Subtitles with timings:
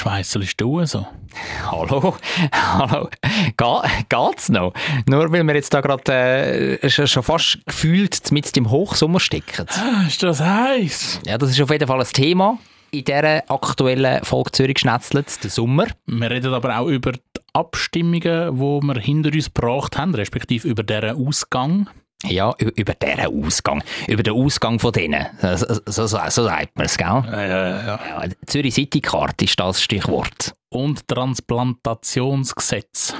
[0.00, 1.06] schweisselst du so?
[1.70, 2.16] Hallo,
[2.52, 3.08] hallo.
[3.56, 4.72] Ge geht's noch?
[5.06, 9.66] Nur weil wir jetzt da gerade äh, schon fast gefühlt mit dem Hochsommer stecken.
[9.68, 11.20] Ah, ist das heiß?
[11.26, 12.58] Ja, das ist auf jeden Fall ein Thema
[12.90, 15.86] in dieser aktuellen Folge Zürich schnetzelt, der Sommer.
[16.06, 17.20] Wir reden aber auch über die
[17.52, 21.88] Abstimmungen, die wir hinter uns gebracht haben, respektive über deren Ausgang.
[22.24, 23.82] Ja, über deren Ausgang.
[24.06, 25.26] Über den Ausgang von denen.
[25.40, 27.06] So, so, so, so sagt man es, gell?
[27.06, 27.86] Ja, ja, ja.
[27.86, 30.52] ja Zürich City Card ist das Stichwort.
[30.68, 33.14] Und Transplantationsgesetz.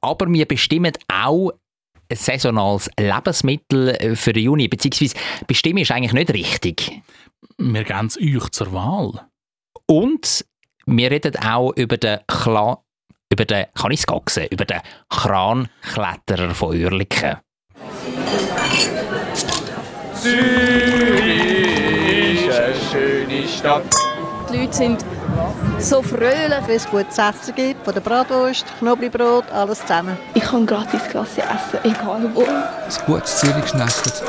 [0.00, 1.50] Aber wir bestimmen auch
[2.08, 5.16] ein saisonales Lebensmittel für den Juni, beziehungsweise
[5.46, 7.02] bestimmen ist eigentlich nicht richtig.
[7.58, 9.26] Wir geben es euch zur Wahl.
[9.86, 10.44] Und
[10.86, 12.84] wir reden auch über den Kla
[13.34, 17.36] über den, kann ich es über den Krankletterer von Oerlikon.
[20.24, 21.26] Zürich
[22.46, 23.82] ist eine schöne Stadt.
[24.50, 25.04] Die Leute sind
[25.78, 30.16] so fröhlich, wenn es gutes Essen gibt, von der Bratwurst, Knoblauchbrot, alles zusammen.
[30.32, 32.40] Ich kann gratis Klasse essen, egal wo.
[32.40, 34.22] Ein gutes Zürich schnetzelt.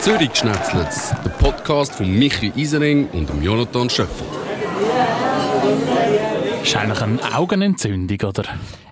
[0.00, 0.88] Zürich schnetzelt,
[1.22, 4.26] der Podcast von Michi Isering und Jonathan Schöffel.
[6.62, 8.44] Ist eigentlich eine Augenentzündung, oder?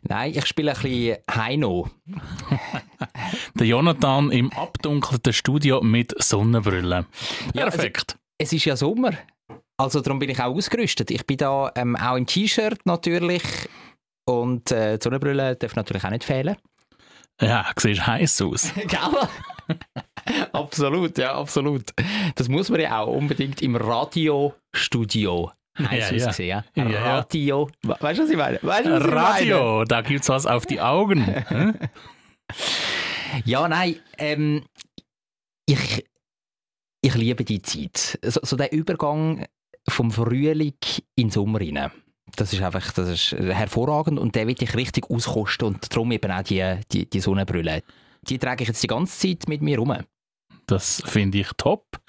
[0.03, 1.89] Nein, ich spiele ein bisschen Heino.
[3.55, 7.07] Der Jonathan im abdunkelten Studio mit Sonnenbrille.
[7.55, 8.17] Ja, Perfekt.
[8.17, 9.13] Also, es ist ja Sommer.
[9.77, 11.11] Also darum bin ich auch ausgerüstet.
[11.13, 13.43] Ich bin da ähm, auch im T-Shirt natürlich.
[14.27, 16.57] Und äh, die Sonnenbrille darf natürlich auch nicht fehlen.
[17.41, 18.73] Ja, siehst heiß aus.
[18.75, 19.79] Gell?
[20.53, 21.85] absolut, ja, absolut.
[22.35, 26.65] Das muss man ja auch unbedingt im Radiostudio heiß ja, aussehen.
[26.75, 26.85] Ja.
[26.85, 27.71] Radio.
[27.83, 28.59] Weißt du, was ich meine?
[28.63, 29.85] Weißt du, was Radio, meine?
[29.87, 31.25] da gibt es was auf die Augen.
[33.45, 34.65] ja, nein, ähm,
[35.67, 36.05] ich,
[37.03, 38.19] ich liebe die Zeit.
[38.23, 39.47] So, so der Übergang
[39.89, 40.75] vom Frühling
[41.17, 41.91] in den Sommer rein.
[42.37, 46.31] Das ist einfach das ist hervorragend und der will ich richtig auskosten und darum eben
[46.31, 47.83] auch die, die, die Sonnenbrille.
[48.23, 49.97] Die trage ich jetzt die ganze Zeit mit mir rum.
[50.71, 52.01] Das finde ich top.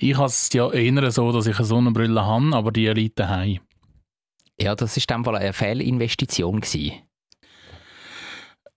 [0.00, 3.60] Ich habe es ja eher so, dass ich eine Sonnenbrille habe, aber die liegt daheim.
[4.60, 6.60] Ja, das war Fall eine Fehlinvestition.
[6.60, 7.02] Gewesen.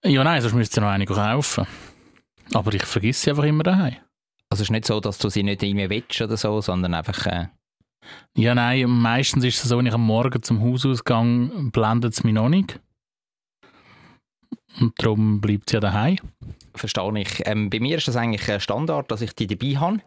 [0.05, 1.65] Ja, nein, sonst müsste ich noch eine kaufen.
[2.53, 3.95] Aber ich vergesse sie einfach immer daheim.
[4.49, 7.25] Also es ist nicht so, dass du sie nicht irgendwie willst oder so, sondern einfach...
[7.25, 7.47] Äh
[8.35, 12.33] ja, nein, meistens ist es so, wenn ich am Morgen zum Hausausgang blendet es mich
[12.33, 12.79] noch nicht.
[14.79, 16.17] Und darum bleibt sie ja daheim.
[16.75, 17.41] Verstehe ich.
[17.45, 19.99] Ähm, bei mir ist das eigentlich ein Standard, dass ich die dabei habe.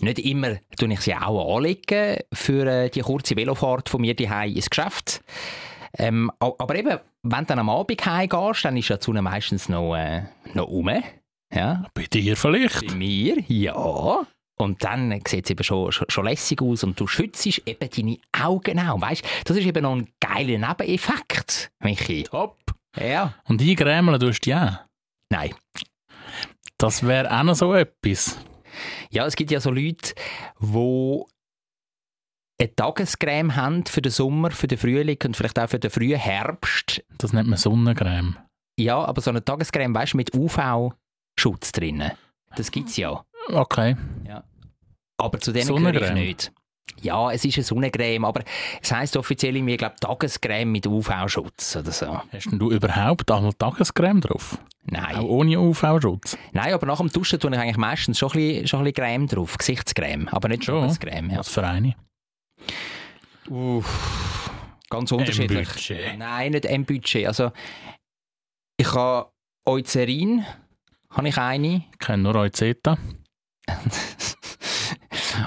[0.00, 4.54] Nicht immer tue ich sie auch anlegen für äh, die kurze Velofahrt von mir daheim
[4.54, 5.22] ins Geschäft.
[5.98, 9.94] Ähm, aber eben, wenn du dann am Abend heimgehst, dann ist ja zu meistens noch,
[9.94, 10.22] äh,
[10.54, 10.90] noch um.
[11.52, 11.84] Ja.
[11.94, 12.86] Bei dir vielleicht?
[12.86, 14.26] Bei mir, ja.
[14.56, 18.18] Und dann sieht es eben schon, schon, schon, lässig aus und du schützt eben deine
[18.44, 19.00] Augen auch.
[19.00, 22.22] Weißt, das ist eben noch ein geiler Nebeneffekt, Michi.
[22.24, 22.58] Top.
[22.96, 23.34] Ja.
[23.48, 24.86] Und eingrämeln tust du ja?
[25.30, 25.54] Nein.
[26.82, 28.36] Das wäre auch noch so etwas.
[29.10, 30.14] Ja, es gibt ja so Leute,
[30.58, 31.22] die
[32.60, 36.18] eine Tagescreme haben für den Sommer, für den Frühling und vielleicht auch für den frühen
[36.18, 37.04] Herbst.
[37.18, 38.36] Das nennt man Sonnencreme.
[38.76, 42.02] Ja, aber so eine Tagescreme, weißt du, mit UV-Schutz drin.
[42.56, 43.24] Das gibt es ja.
[43.46, 43.96] Okay.
[44.26, 44.42] Ja.
[45.18, 46.52] Aber zu denen gehöre ich nicht.
[47.00, 48.42] Ja, es ist eine Sonnencreme, aber
[48.80, 52.20] es heisst offiziell irgendwie, ich glaube, Tagescreme mit UV-Schutz oder so.
[52.32, 54.58] Hast denn du überhaupt einmal Tagescreme drauf?
[54.84, 55.16] Nein.
[55.16, 56.36] Auch ohne UV-Schutz?
[56.52, 59.04] Nein, aber nach dem Duschen tue ich eigentlich meistens schon ein bisschen, schon ein bisschen
[59.04, 61.30] Creme drauf, Gesichtscreme, aber nicht schon Tagescreme.
[61.30, 61.38] Ja.
[61.38, 61.94] Was für eine?
[63.48, 64.50] Uff,
[64.88, 65.68] ganz unterschiedlich.
[65.68, 66.18] Budget.
[66.18, 67.26] Nein, nicht ein Budget.
[67.26, 67.50] Also,
[68.76, 69.30] ich habe
[69.66, 70.44] Eucerin,
[71.10, 71.84] habe ich eine.
[71.92, 72.96] Ich kenne nur Euceta.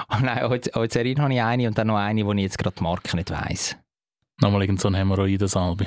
[0.10, 2.82] oh nein, Eucerin habe ich eine und dann noch eine, wo ich jetzt gerade die
[2.82, 3.76] Marke nicht weiss.
[4.40, 5.86] Nochmal irgend so ein Hämorrhoidensalbe.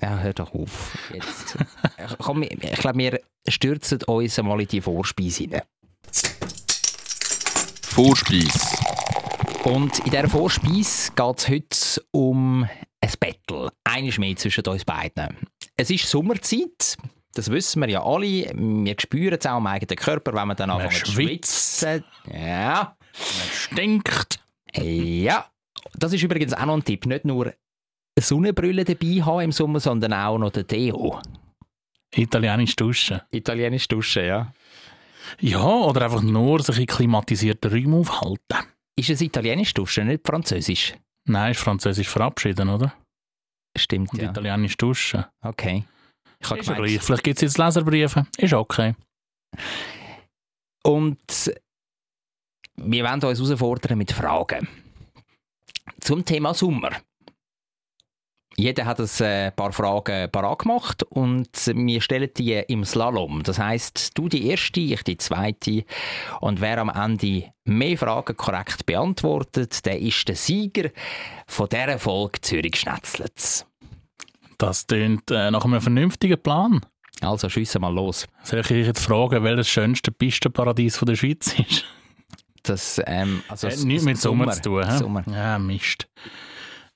[0.00, 0.96] Ja, hör doch auf.
[1.12, 1.56] Jetzt.
[2.18, 5.62] Komm, ich glaube, wir stürzen uns einmal in die Vorspeise rein.
[7.82, 8.58] Vorspeise.
[9.64, 13.70] Und in dieser Vorspeise geht es heute um ein Battle.
[13.84, 15.36] Eine mehr zwischen uns beiden.
[15.76, 16.96] Es ist Sommerzeit.
[17.34, 18.52] Das wissen wir ja alle.
[18.54, 22.04] Wir spüren es auch am eigenen Körper, wenn wir dann anfangen zu schwitzen.
[22.32, 22.96] Ja.
[23.12, 24.40] Stinkt.
[24.74, 25.46] Ja.
[25.94, 27.06] Das ist übrigens auch noch ein Tipp.
[27.06, 27.52] Nicht nur
[28.18, 31.20] Sonnenbrille dabei haben im Sommer, sondern auch noch den Deo.
[32.14, 33.20] Italienisch duschen.
[33.30, 34.52] Italienisch duschen, ja.
[35.40, 38.68] Ja, oder einfach nur sich in klimatisierten Räumen aufhalten.
[38.96, 40.94] Ist es Italienisch duschen, nicht Französisch?
[41.24, 42.92] Nein, ist Französisch verabschieden, oder?
[43.76, 44.30] Stimmt, Und ja.
[44.30, 45.24] Italienisch duschen.
[45.40, 45.84] Okay.
[46.40, 47.00] Ich ist gleich.
[47.00, 48.26] Vielleicht gibt es jetzt Leserbriefe.
[48.36, 48.94] Ist okay.
[50.82, 51.52] Und
[52.76, 54.68] wir wollen uns herausfordern mit Fragen.
[56.00, 56.90] Zum Thema Sommer.
[58.56, 63.42] Jeder hat ein äh, paar Fragen parat gemacht und wir stellen die im Slalom.
[63.42, 65.84] Das heißt, du die erste, ich die zweite.
[66.40, 70.90] Und wer am Ende mehr Fragen korrekt beantwortet, der ist der Sieger
[71.46, 73.66] von dieser Folge Zürich Schnetzlitz.
[74.58, 76.80] Das klingt äh, nach einem vernünftigen Plan.
[77.20, 78.26] Also schiessen mal los.
[78.42, 81.84] Soll ich euch jetzt fragen, welches schönste Pistenparadies der Schweiz ist?
[82.62, 84.88] Das, ähm, also Hat nichts mit Sommer, zu tun.
[84.88, 84.98] hä?
[84.98, 85.24] Sommer.
[85.28, 86.08] Ja, Mist.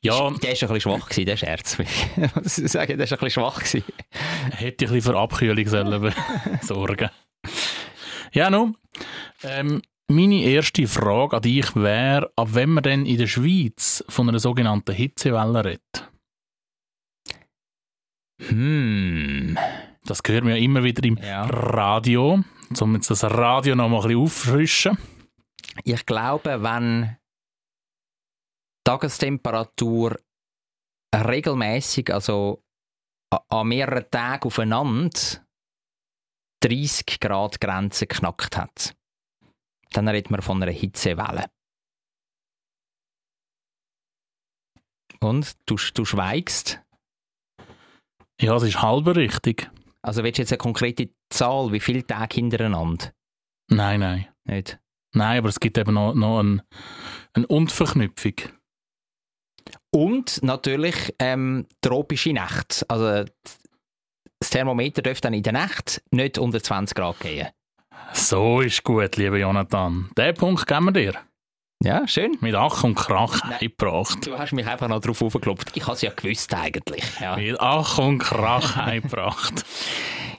[0.03, 1.79] Ja, Der ist ein bisschen schwach gewesen, der Scherz.
[1.81, 3.83] Ich muss sagen, der ist ein bisschen schwach gewesen.
[4.53, 6.15] hätte ich ein bisschen für Abkühlung sollen
[6.63, 7.11] sorgen
[8.33, 8.77] Ja, nun.
[9.43, 14.29] Ähm, meine erste Frage an dich wäre, ab wenn man denn in der Schweiz von
[14.29, 16.09] einer sogenannten Hitzewelle redet.
[18.49, 19.59] Hm.
[20.05, 21.47] Das hören wir ja immer wieder im Ja.
[21.47, 22.45] Radio.
[22.81, 24.99] Um jetzt das Radio noch mal ein bisschen auffrischen.
[25.85, 27.17] Ich glaube, wenn
[28.85, 30.17] Tagestemperatur
[31.15, 32.63] regelmäßig, also
[33.49, 35.19] an mehreren Tagen aufeinander
[36.63, 38.97] 30 Grad Grenze geknackt hat,
[39.91, 41.51] dann redet man von einer Hitzewelle.
[45.21, 46.81] Und du, du schweigst.
[48.41, 49.71] Ja, es ist halber richtig.
[50.03, 53.13] Also willst du jetzt eine konkrete Zahl, wie viele Tage hintereinander?
[53.69, 54.29] Nein, nein.
[54.45, 54.79] Nicht?
[55.17, 56.63] Nein, aber es gibt eben noch, noch eine,
[57.33, 58.35] eine Unverknüpfung.
[59.91, 62.85] Und natürlich ähm, tropische Nacht.
[62.89, 63.25] Also
[64.41, 67.49] das Thermometer dürfte dann in der Nacht nicht unter 20 Grad gehen.
[68.13, 70.11] So ist gut, lieber Jonathan.
[70.19, 71.15] Den Punkt geben wir dir.
[71.83, 72.37] Ja, schön.
[72.41, 73.59] Mit Ach und Krach Nein.
[73.61, 74.27] eingebracht.
[74.27, 75.75] Du hast mich einfach noch drauf aufgeklopft.
[75.75, 77.05] Ich habe es ja gewusst eigentlich.
[77.21, 77.37] Ja.
[77.37, 79.65] Mit Ach und Krach eingebracht.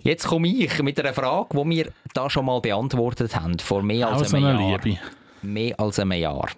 [0.07, 4.07] Jetzt komme ich mit einer Frage, die wir da schon mal beantwortet haben, vor mehr
[4.07, 4.81] als so einem eine Jahr.
[4.81, 5.00] Liebe.
[5.42, 6.50] Mehr als einem Jahr.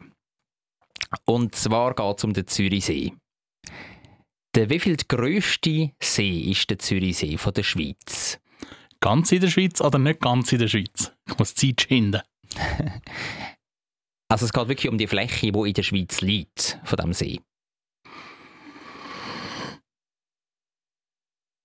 [1.25, 3.11] Und zwar geht es um den Zürichsee.
[4.53, 8.39] Der wievielte grösste See ist der Zürichsee von der Schweiz?
[8.99, 11.11] Ganz in der Schweiz oder nicht ganz in der Schweiz?
[11.27, 12.21] Ich muss Zeit schinden.
[14.31, 17.39] Also es geht wirklich um die Fläche, die in der Schweiz liegt, von dem See.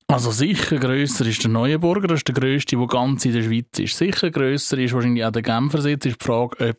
[0.06, 3.79] Also sicher grösser ist der Neuenburger, das ist der grösste, der ganz in der Schweiz
[3.79, 3.97] ist.
[3.97, 5.91] Sicher grösser ist wahrscheinlich auch der Genfersee.
[5.91, 6.79] Jetzt ist die Frage, ob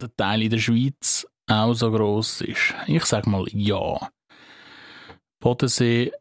[0.00, 2.74] der Teil in der Schweiz auch so gross ist.
[2.86, 4.08] Ich sage mal ja.
[5.40, 6.12] Bodensee,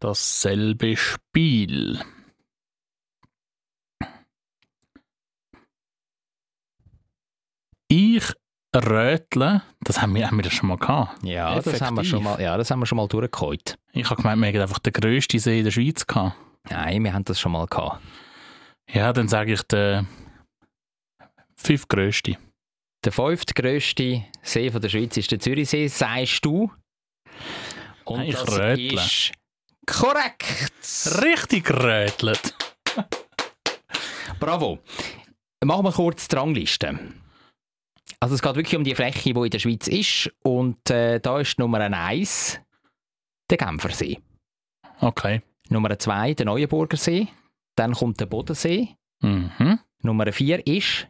[0.00, 2.00] dasselbe Spiel.
[7.88, 8.32] Ich
[8.80, 11.22] rötle, das haben wir, haben wir das schon mal gehabt.
[11.22, 13.76] Ja, das haben, wir schon mal, ja das haben wir schon mal durchgeholt.
[13.92, 16.36] Ich habe gemeint, wir hätten einfach den grössten See in der Schweiz gehabt.
[16.70, 18.02] Nein, wir haben das schon mal gehabt.
[18.92, 20.06] Ja, dann sage ich den
[21.56, 22.36] fünftgrösste.
[23.04, 26.70] Der fünftgrösste See von der Schweiz ist der Zürichsee, sagst du.
[28.04, 29.00] Und Nein, ich das rötle.
[29.00, 29.32] ist
[29.86, 31.22] korrekt.
[31.22, 32.54] Richtig gerötelt.
[34.40, 34.78] Bravo.
[35.64, 36.98] Machen wir kurz die Rangliste.
[38.20, 40.30] Also es geht wirklich um die Fläche, die in der Schweiz ist.
[40.42, 42.60] Und äh, da ist Nummer 1
[43.50, 44.18] der Genfersee.
[45.00, 45.42] Okay.
[45.68, 47.28] Nummer 2 der Neuenburger See.
[47.76, 48.96] Dann kommt der Bodensee.
[49.20, 49.78] Mhm.
[50.02, 51.08] Nummer 4 ist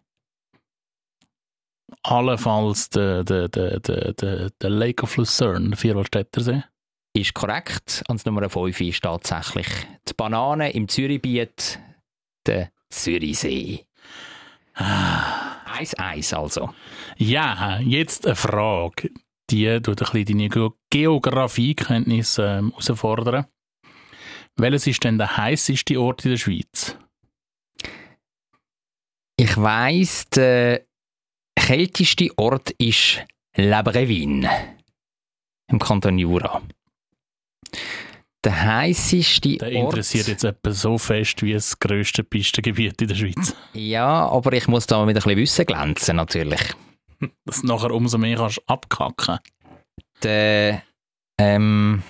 [2.03, 6.63] Allenfalls der, der, der, der, der, Lake of Lucerne, der Vierwaldstätter See.
[7.13, 8.03] ist korrekt.
[8.09, 9.67] Und das Nummer 5 ist tatsächlich
[10.09, 11.79] die Banane im Zürichbiet,
[12.47, 13.87] der Zürichsee.
[15.75, 16.75] 1-1 also.
[17.17, 19.11] Ja, jetzt eine Frage.
[19.51, 23.47] Die tut ein bisschen deine Ge- Geografiekenntnisse ähm, herausfordern.
[24.57, 26.97] Welches ist denn der heißeste Ort in der Schweiz?
[29.37, 30.87] Ich weiss, der
[31.57, 33.25] kälteste Ort ist
[33.57, 34.49] La Brevine
[35.69, 36.63] im Kanton Jura.
[38.45, 39.95] Der heißeste Der Ort...
[39.95, 43.57] interessiert jetzt etwa so fest wie das grösste Pistengebiet in der Schweiz.
[43.73, 46.61] Ja, aber ich muss da mit ein bisschen Wissen glänzen, natürlich.
[47.47, 49.39] Dass du nachher umso mehr kannst abkacken.
[50.23, 50.83] Der,
[51.39, 52.03] ähm,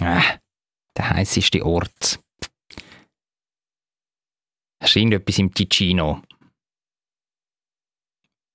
[0.00, 0.22] äh,
[0.96, 2.20] der heißeste Ort.
[4.80, 6.22] Es ist irgendetwas im Ticino.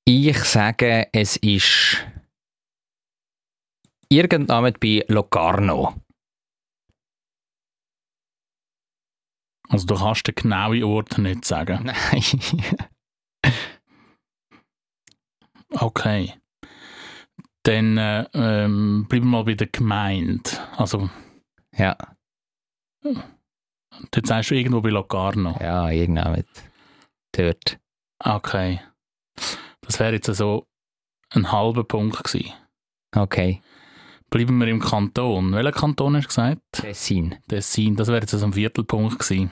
[0.05, 2.03] Ich sage, es ist
[4.09, 5.95] irgendwann bei Locarno.
[9.69, 11.83] Also du kannst den genauen Ort nicht sagen.
[12.11, 12.83] Nein.
[15.71, 16.33] Okay.
[17.63, 20.49] Dann äh, ähm, bleiben wir mal bei der Gemeinde.
[20.77, 21.09] Also,
[21.77, 21.95] ja,
[24.11, 25.57] dort sagst du irgendwo bei Locarno.
[25.59, 26.43] ja, irgendwann
[27.33, 27.79] dort.
[28.19, 28.81] Okay.
[29.81, 30.67] Das wäre jetzt so
[31.31, 32.53] ein halber Punkt gewesen.
[33.15, 33.61] Okay.
[34.29, 35.53] Bleiben wir im Kanton.
[35.53, 36.61] Welcher Kanton hast du gesagt?
[36.71, 37.35] Tessin.
[37.47, 37.95] Tessin.
[37.95, 39.51] Das wäre jetzt so ein Viertelpunkt gewesen.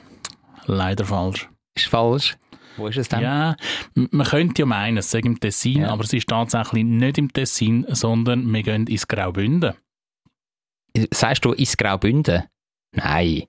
[0.66, 1.50] Leider falsch.
[1.76, 2.38] Ist falsch.
[2.76, 3.22] Wo ist es denn?
[3.22, 3.56] Ja,
[3.96, 5.90] man könnte ja meinen, es sei im Tessin, Ja.
[5.90, 9.74] aber es ist tatsächlich nicht im Tessin, sondern wir gehen ins Graubünden.
[11.12, 12.44] Sagst du ins Graubünden?
[12.92, 13.44] Nein.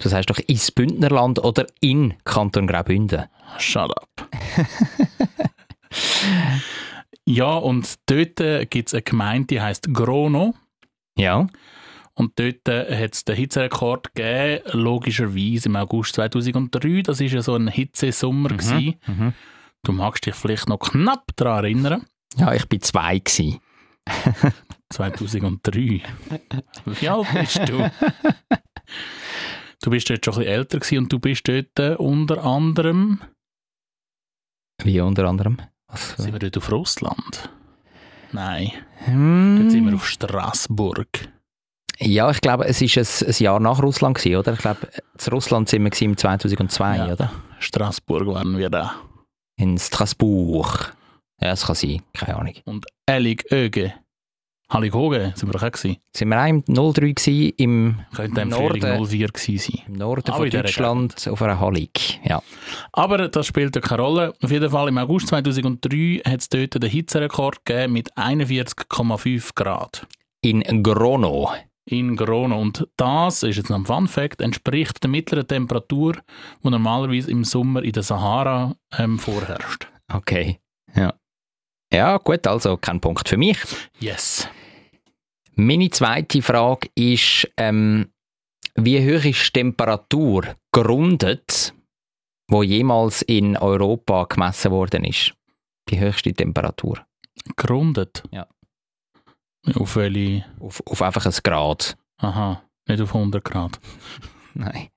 [0.00, 3.26] Du sagst doch ins Bündnerland oder in Kanton Graubünden.
[3.58, 4.28] Shut up.
[7.26, 10.54] ja, und dort gibt es eine Gemeinde, die heisst Grono.
[11.16, 11.46] Ja.
[12.16, 17.02] Und dort hat es den Hitzerekord gegeben, logischerweise im August 2003.
[17.02, 18.50] Das war ja so ein Hitzesommer.
[18.50, 18.94] gewesen.
[19.06, 19.32] Mhm.
[19.82, 22.06] Du magst dich vielleicht noch knapp daran erinnern.
[22.36, 23.60] Ja, ich bin zwei gsi.
[24.92, 26.02] 2003.
[26.84, 27.90] Wie alt bist du?
[29.82, 33.20] Du bist dort schon ein bisschen älter gewesen und du bist dort äh, unter anderem,
[34.82, 35.58] Wie unter anderem?
[35.88, 36.16] Was?
[36.16, 37.50] sind wir dort auf Russland?
[38.34, 38.72] Nein,
[39.04, 39.58] Hm.
[39.60, 41.06] dort sind wir auf Straßburg.
[42.00, 44.52] Ja, ich glaube, es war ein, ein Jahr nach Russland, gewesen, oder?
[44.54, 47.12] Ich glaube, zu Russland sind wir im 2002, Ja.
[47.12, 47.30] oder?
[47.60, 48.94] Straßburg waren wir da.
[49.56, 50.96] In Straßburg.
[51.40, 52.54] Ja, das kann sein, keine Ahnung.
[52.64, 53.94] Und Elig Öge.
[54.74, 55.96] Hallighoge sind wir doch auch gewesen.
[56.14, 58.80] Sind wir auch im 03 gewesen, im, Könnte im Norden.
[58.80, 59.82] Frühling 04 gewesen sein.
[59.86, 62.20] im Norden Aber von Deutschland auf einer Hallig.
[62.24, 62.42] Ja.
[62.92, 64.34] Aber das spielt ja keine Rolle.
[64.42, 70.06] Auf jeden Fall im August 2003 hat es dort den Hitzerekord gegeben mit 41,5 Grad.
[70.42, 71.50] In Grono.
[71.86, 72.58] in Grono.
[72.60, 76.16] Und das ist jetzt noch ein Fun Fact, entspricht der mittleren Temperatur,
[76.62, 79.88] die normalerweise im Sommer in der Sahara ähm, vorherrscht.
[80.12, 80.58] Okay.
[80.94, 81.14] Ja.
[81.92, 83.58] Ja, gut, also kein Punkt für mich.
[84.00, 84.48] Yes.
[85.56, 88.12] Meine zweite Frage ist, ähm,
[88.74, 91.74] wie hoch ist die Temperatur gerundet,
[92.48, 95.34] wo jemals in Europa gemessen worden ist?
[95.90, 97.06] Die höchste Temperatur.
[97.56, 98.24] Gerundet.
[98.32, 98.48] Ja.
[99.74, 100.44] Auf welche?
[100.58, 101.96] Auf, auf einfach ein Grad.
[102.18, 103.78] Aha, nicht auf 100 Grad.
[104.54, 104.88] Nein.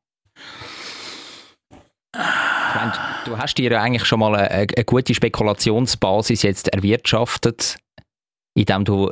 [2.14, 2.94] Meine,
[3.26, 7.78] du hast dir ja eigentlich schon mal eine, eine gute Spekulationsbasis jetzt erwirtschaftet,
[8.56, 9.12] indem du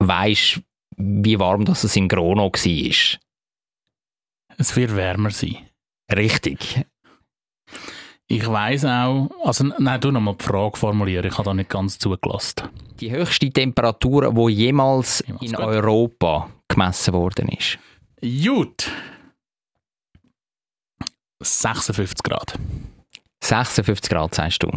[0.00, 0.60] weißt,
[1.00, 3.20] wie warm das es in Grono war.
[4.58, 5.56] Es wird wärmer sein.
[6.12, 6.84] Richtig.
[8.26, 11.98] Ich weiß auch, also nein, du nochmal die Frage formulieren, ich habe da nicht ganz
[11.98, 12.68] zugelassen.
[13.00, 15.58] Die höchste Temperatur, die jemals Jemals, in gut.
[15.64, 17.78] Europa gemessen worden ist.
[18.22, 18.90] Gut.
[21.42, 22.58] 56 Grad.
[23.42, 24.70] 56 Grad, sagst du.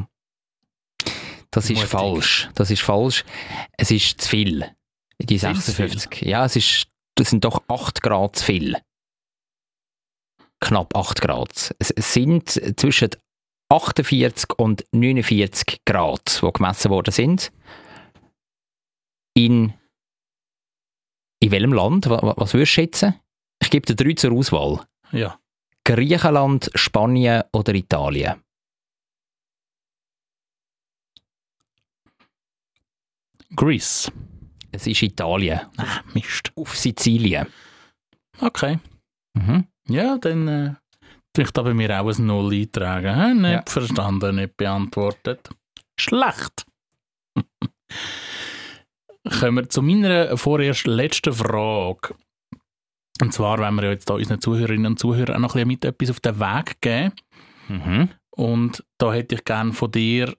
[1.52, 1.90] Das ist Mutig.
[1.90, 2.50] falsch.
[2.56, 3.24] Das ist falsch.
[3.78, 4.72] Es ist zu viel.
[5.20, 6.22] Die Viel zu 56.
[6.24, 8.78] Ja, es ist, das sind doch 8 Grad zu viel.
[10.60, 11.76] Knapp 8 Grad.
[11.80, 13.10] Es sind zwischen
[13.70, 17.52] 48 und 49 Grad, die gemessen worden sind.
[19.36, 19.74] In,
[21.40, 22.10] in welchem Land?
[22.10, 23.20] Was, was würdest du schätzen?
[23.62, 24.86] Ich gebe dir drei zur Auswahl.
[25.12, 25.40] Ja.
[25.86, 28.42] Griechenland, Spanien oder Italien?
[33.56, 34.12] Greece.
[34.74, 35.62] Es ist Italien.
[35.78, 36.52] Ah, Mist.
[36.56, 37.48] Auf Sizilien.
[38.40, 38.80] Okay.
[39.36, 39.68] Mhm.
[39.88, 40.74] Ja, dann äh,
[41.34, 43.16] tue ich da bei mir auch ein Null eintragen.
[43.16, 43.34] Hä?
[43.36, 43.64] Nicht Ja.
[43.68, 45.50] verstanden, nicht beantwortet.
[46.00, 46.66] Schlecht.
[49.40, 52.16] Kommen wir zu meiner vorerst letzten Frage.
[53.22, 55.86] Und zwar, wenn wir ja jetzt da unseren Zuhörerinnen und Zuhörern noch ein bisschen mit
[55.86, 57.14] etwas auf den Weg geben.
[57.70, 58.10] Mhm.
[58.32, 60.36] Und da hätte ich gerne von dir,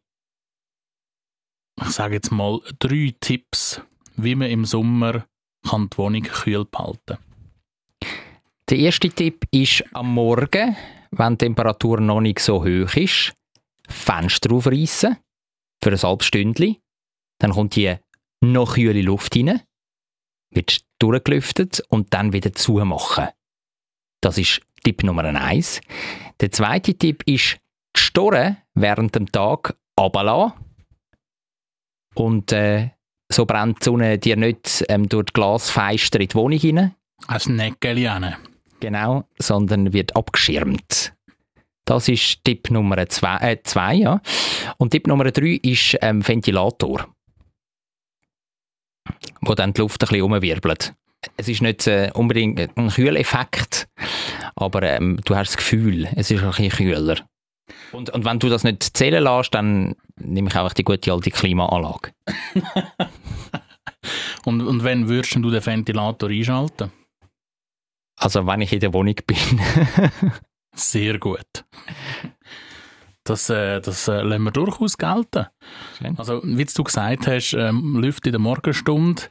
[1.81, 3.81] ich sage jetzt mal, drei Tipps,
[4.17, 5.27] wie man im Sommer
[5.69, 7.19] kann die Wohnung kühl behalten
[8.69, 10.77] Der erste Tipp ist am Morgen,
[11.11, 13.35] wenn die Temperatur noch nicht so hoch ist,
[13.89, 15.17] Fenster aufreißen
[15.83, 16.77] für ein halbes Stündchen.
[17.39, 17.97] Dann kommt die
[18.41, 19.63] noch kühle Luft rein,
[20.51, 23.29] wird durchgelüftet und dann wieder zumachen.
[24.21, 25.81] Das ist Tipp Nummer eins.
[26.41, 27.59] Der zweite Tipp ist,
[27.97, 30.53] die Storen während dem Tag runterlassen.
[32.15, 32.91] Und äh,
[33.35, 36.95] so brennt die Sonne dir nicht ähm, durch die Glasfenster in die Wohnung hinein.
[37.27, 38.37] Ein Näckeli rein.
[38.81, 41.13] Genau, sondern wird abgeschirmt.
[41.85, 44.21] Das ist Tipp Nummer zwei, äh, zwei ja.
[44.79, 47.09] Und Tipp Nummer drei ist ähm, Ventilator,
[49.41, 50.95] wo dann die Luft ein bisschen umwirbelt.
[51.37, 53.89] Es ist nicht äh, unbedingt ein Kühleffekt,
[54.57, 57.17] aber ähm, du hast das Gefühl, es ist ein bisschen kühler.
[57.93, 61.31] Und, und wenn du das nicht zählen lässt, dann nehme ich auch die gute alte
[61.31, 62.13] Klimaanlage.
[64.45, 66.93] Und, und wenn würdest du den Ventilator einschalten?
[68.17, 69.37] Also wenn ich in der Wohnung bin.
[70.75, 71.65] Sehr gut.
[73.25, 75.47] Das, äh, das äh, lassen wir durchaus gelten.
[75.99, 76.19] Schön.
[76.19, 79.23] Also, wie du gesagt hast, ähm, Lüfte in der Morgenstunde,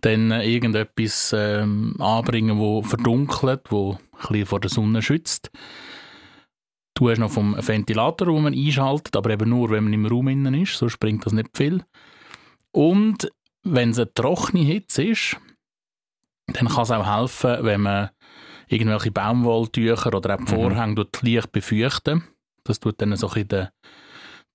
[0.00, 5.50] dann äh, irgendetwas ähm, anbringen, wo verdunkelt, wo ein bisschen vor der Sonne schützt.
[6.96, 10.28] Du hast noch vom Ventilator, den man einschaltet, aber eben nur, wenn man im Raum
[10.28, 11.84] innen ist, sonst bringt das nicht viel.
[12.72, 13.30] Und
[13.64, 15.36] wenn es eine trockene Hitze ist,
[16.46, 18.10] dann kann es auch helfen, wenn man
[18.68, 21.06] irgendwelche Baumwolltücher oder auch die Vorhänge mhm.
[21.20, 22.24] leicht befeuchten.
[22.64, 23.72] Das tut dann so ein bisschen der,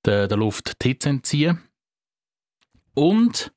[0.03, 1.61] der, der Luft die Hitze entziehen.
[2.95, 3.53] Und,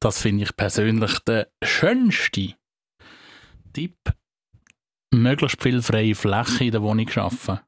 [0.00, 2.54] das finde ich persönlich der schönste
[3.72, 3.96] Tipp,
[5.14, 7.60] möglichst viel freie Fläche in der Wohnung schaffen.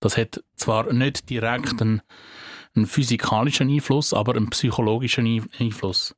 [0.00, 2.02] Das hat zwar nicht direkt einen,
[2.74, 6.14] einen physikalischen Einfluss, aber einen psychologischen Einfluss.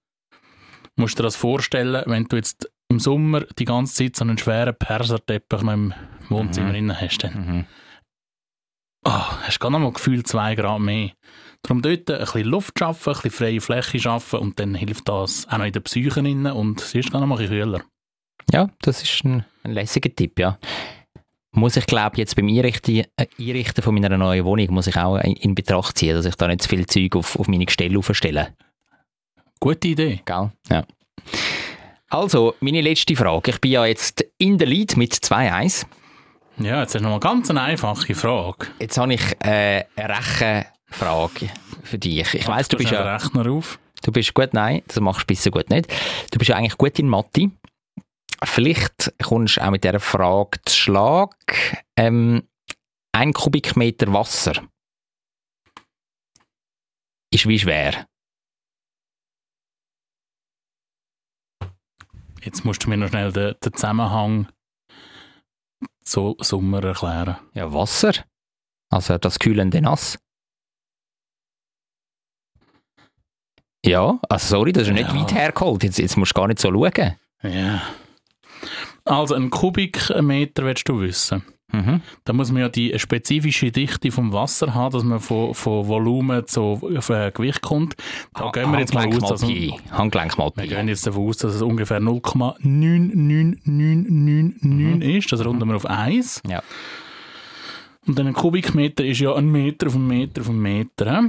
[0.96, 4.38] Du musst dir das vorstellen, wenn du jetzt im Sommer die ganze Zeit so einen
[4.38, 5.94] schweren Perserteppich noch im
[6.28, 7.00] Wohnzimmer mhm.
[7.00, 7.64] hast, dann mhm.
[9.04, 11.10] oh, hast du gar noch mal gefühlt zwei Grad mehr.
[11.62, 15.46] Darum dort ein bisschen Luft schaffen, ein bisschen freie Fläche schaffen und dann hilft das
[15.48, 17.82] auch noch in der Psyche und es ist gar noch mal ein kühler.
[18.52, 20.58] Ja, das ist ein, ein lässiger Tipp, ja.
[21.58, 25.16] Muss ich glaube jetzt beim Einrichten, äh, Einrichten von meiner neuen Wohnung muss ich auch
[25.16, 27.98] in, in Betracht ziehen, dass ich da nicht zu viel Zeug auf, auf meine Gestelle
[27.98, 28.54] aufstelle.
[29.58, 30.20] Gute Idee.
[30.24, 30.52] Gell?
[30.70, 30.84] Ja.
[32.10, 33.50] Also, meine letzte Frage.
[33.50, 35.84] Ich bin ja jetzt in der Lead mit 2-1.
[36.58, 38.68] Ja, jetzt ist noch mal ganz eine einfache Frage.
[38.78, 41.48] Jetzt habe ich äh, eine Rechenfrage
[41.82, 42.34] für dich.
[42.34, 43.16] Ich weiss, du bist ja...
[43.16, 43.80] Rechner auf.
[44.04, 45.92] Du bist gut, nein, das machst du bisher gut nicht.
[46.30, 47.50] Du bist ja eigentlich gut in Mathe.
[48.44, 51.34] Vielleicht kommst du auch mit dieser Frage zu Schlag.
[51.96, 52.48] Ähm,
[53.12, 54.68] ein Kubikmeter Wasser
[57.30, 58.06] ist wie schwer?
[62.42, 64.48] Jetzt musst du mir noch schnell den, den Zusammenhang
[66.02, 67.36] zu Sommer erklären.
[67.54, 68.12] Ja, Wasser.
[68.90, 70.18] Also das kühlende Nass.
[73.84, 74.94] Ja, also sorry, das ist ja.
[74.94, 75.82] nicht weit hergeholt.
[75.82, 77.16] Jetzt, jetzt musst du gar nicht so schauen.
[77.42, 77.82] Ja.
[79.04, 81.42] Also ein Kubikmeter willst du wissen.
[81.70, 82.00] Mhm.
[82.24, 86.46] Da muss man ja die spezifische Dichte vom Wasser haben, dass man von, von Volumen
[86.46, 87.94] zu äh, Gewicht kommt.
[88.32, 89.28] Da ha gehen wir jetzt mal aus.
[89.28, 95.02] Dass wir, wir gehen jetzt davon aus, dass es ungefähr 0,99999 mhm.
[95.02, 95.30] ist.
[95.30, 96.40] Das runden wir auf 1.
[96.48, 96.62] Ja.
[98.06, 101.24] Und dann ein Kubikmeter ist ja ein Meter auf einen Meter auf einen Meter.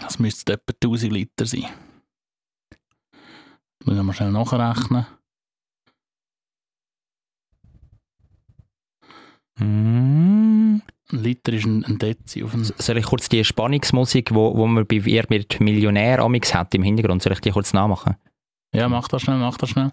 [0.00, 1.66] Das müsste etwa 1000 Liter sein.
[3.84, 5.06] Müssen wir schnell nachrechnen.
[9.58, 10.80] Mm.
[11.12, 12.42] Ein Liter ist ein, ein Dezi.
[12.42, 16.74] Auf Soll ich kurz die Spannungsmusik, wo, wo man bei «Wer wird Millionär» amix hat
[16.74, 18.16] im Hintergrund, soll ich die kurz nachmachen?
[18.74, 19.92] Ja, mach das schnell, mach das schnell.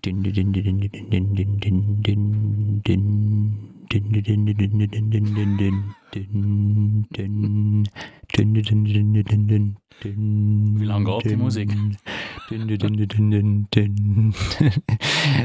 [10.02, 11.76] Wie lange geht die Musik?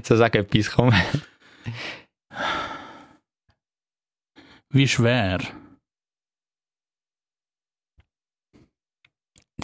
[0.04, 0.92] so sag etwas, komm.
[4.70, 5.40] Wie schwer?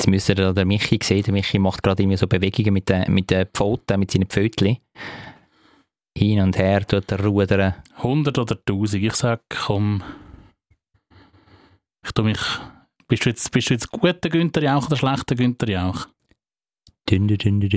[0.01, 1.25] Jetzt müsst ihr den Michi sehen.
[1.25, 4.79] Der Michi macht gerade immer so Bewegungen mit den, mit den Pfoten, mit seinen Pfötchen.
[6.17, 7.75] Hin und her tut er rudern.
[7.97, 9.03] 100 oder 1000?
[9.05, 10.03] Ich sag, komm.
[12.03, 12.41] Ich tu mich.
[13.09, 16.09] Bist du jetzt, bist du jetzt guter Günther Jauch oder schlechter Günther Jauch?
[17.07, 17.71] Dünn, dünn, dünn, dünn,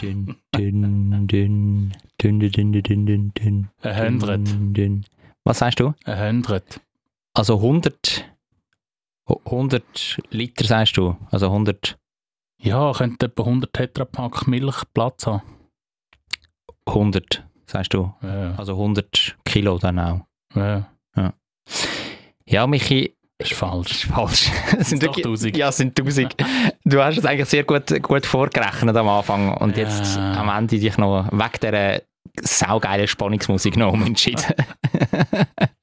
[0.00, 5.10] dünn, dünn, dünn, dünn, dünn, dünn, dünn, dünn, 100.
[5.42, 5.92] Was sagst du?
[6.04, 6.80] 100.
[7.34, 8.24] Also 100,
[9.26, 11.16] 100 Liter sagst du?
[11.30, 11.96] Also 100...
[12.60, 15.42] Ja, könnte etwa 100 Tetrapack Milch Platz haben.
[16.86, 18.14] 100, sagst du?
[18.22, 18.54] Ja.
[18.56, 20.20] Also 100 Kilo dann auch.
[20.54, 20.88] Ja.
[21.16, 21.34] Ja,
[22.44, 23.14] ja Michi...
[23.38, 23.90] Ist falsch.
[23.90, 24.50] Ist falsch.
[24.76, 25.56] das sind doch 1000.
[25.56, 26.36] Ja, es sind 1000.
[26.84, 29.84] du hast es eigentlich sehr gut, gut vorgerechnet am Anfang und ja.
[29.84, 32.02] jetzt am Ende dich noch weg dieser
[32.40, 34.44] saugeile Spannungsmusik noch umentschieden.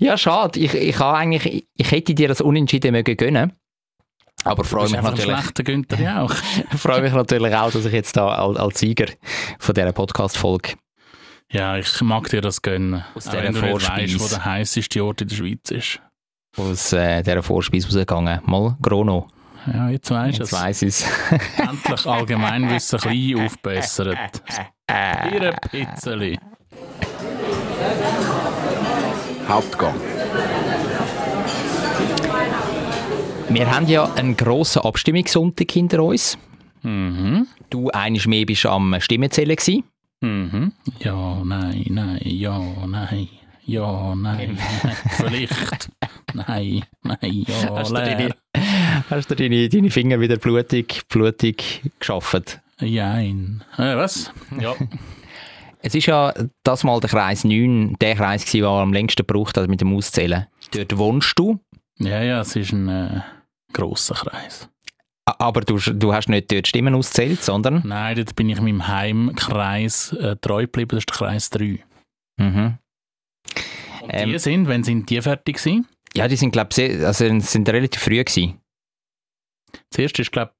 [0.00, 0.58] ja, schade.
[0.60, 3.52] Ich, ich, eigentlich, ich hätte dir das Unentschieden mögen gönnen.
[4.44, 5.54] Aber freue mich natürlich.
[5.54, 6.34] Günther ja auch.
[6.76, 9.06] freue mich natürlich auch, dass ich jetzt da als, als Sieger
[9.58, 10.74] von dieser Podcast-Folge.
[11.50, 13.04] Ja, ich mag dir das gönnen.
[13.14, 14.20] Aus dieser Vorspeise.
[14.20, 16.00] wo der heißeste Ort in der Schweiz ist.
[16.56, 18.40] Aus äh, dieser Vorspeise rausgegangen.
[18.44, 19.28] Mal Grono.
[19.66, 20.50] Ja, jetzt weißt du es.
[20.50, 21.06] Jetzt weiss es.
[21.58, 24.16] Endlich Allgemeinwissen ein bisschen aufbessert.
[25.32, 26.38] Ihre Pizzeli.
[29.48, 29.94] Hauptgang.
[33.48, 36.36] Wir haben ja einen grossen Abstimmungssonntag hinter uns.
[36.82, 37.46] Mhm.
[37.70, 39.56] Du einisch mehr bist am Stimmenzählen.
[40.20, 40.72] Mhm.
[40.98, 43.28] Ja, nein, nein, ja, nein.
[43.64, 44.58] Ja, nein.
[45.16, 45.90] Vielleicht.
[46.34, 48.16] nein, nein, ja, Hast du leer.
[48.16, 48.34] deine,
[49.10, 52.60] hast du deine, deine Finger wieder blutig, blutig geschafft?
[52.80, 53.64] Jein.
[53.76, 54.30] Äh, was?
[54.60, 54.74] Ja.
[55.86, 59.56] Es ist ja das mal der Kreis 9, der Kreis gewesen, der am längsten gebraucht
[59.56, 60.46] hat mit dem Auszählen.
[60.72, 61.60] Dort wohnst du,
[62.00, 63.20] ja, ja, es ist ein äh,
[63.72, 64.68] grosser Kreis.
[65.26, 67.82] aber du, du hast nicht dort Stimmen ausgezählt, sondern...
[67.86, 71.78] Nein, dort bin ich meinem Heimkreis äh, treu geblieben, das ist der Kreis 3.
[72.38, 72.78] Mhm.
[74.02, 74.30] Und Ähm.
[74.30, 75.86] die sind, wenn sind die fertig sind?
[76.16, 78.60] Ja, die sind, glaube ich, also sind relativ früh gewesen.
[79.90, 80.52] Zuerst war, glaube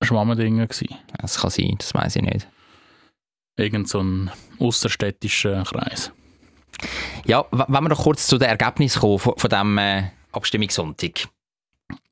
[0.00, 0.66] ich, Schwammendingen.
[0.66, 0.96] gewesen.
[1.18, 2.48] Das kann sein, das weiß ich nicht.
[3.56, 6.12] Irgend so ein ausserstädtischer Kreis.
[7.26, 11.28] Ja, wenn wir noch kurz zu den Ergebnissen kommen von, von diesem äh, Abstimmungssonntag.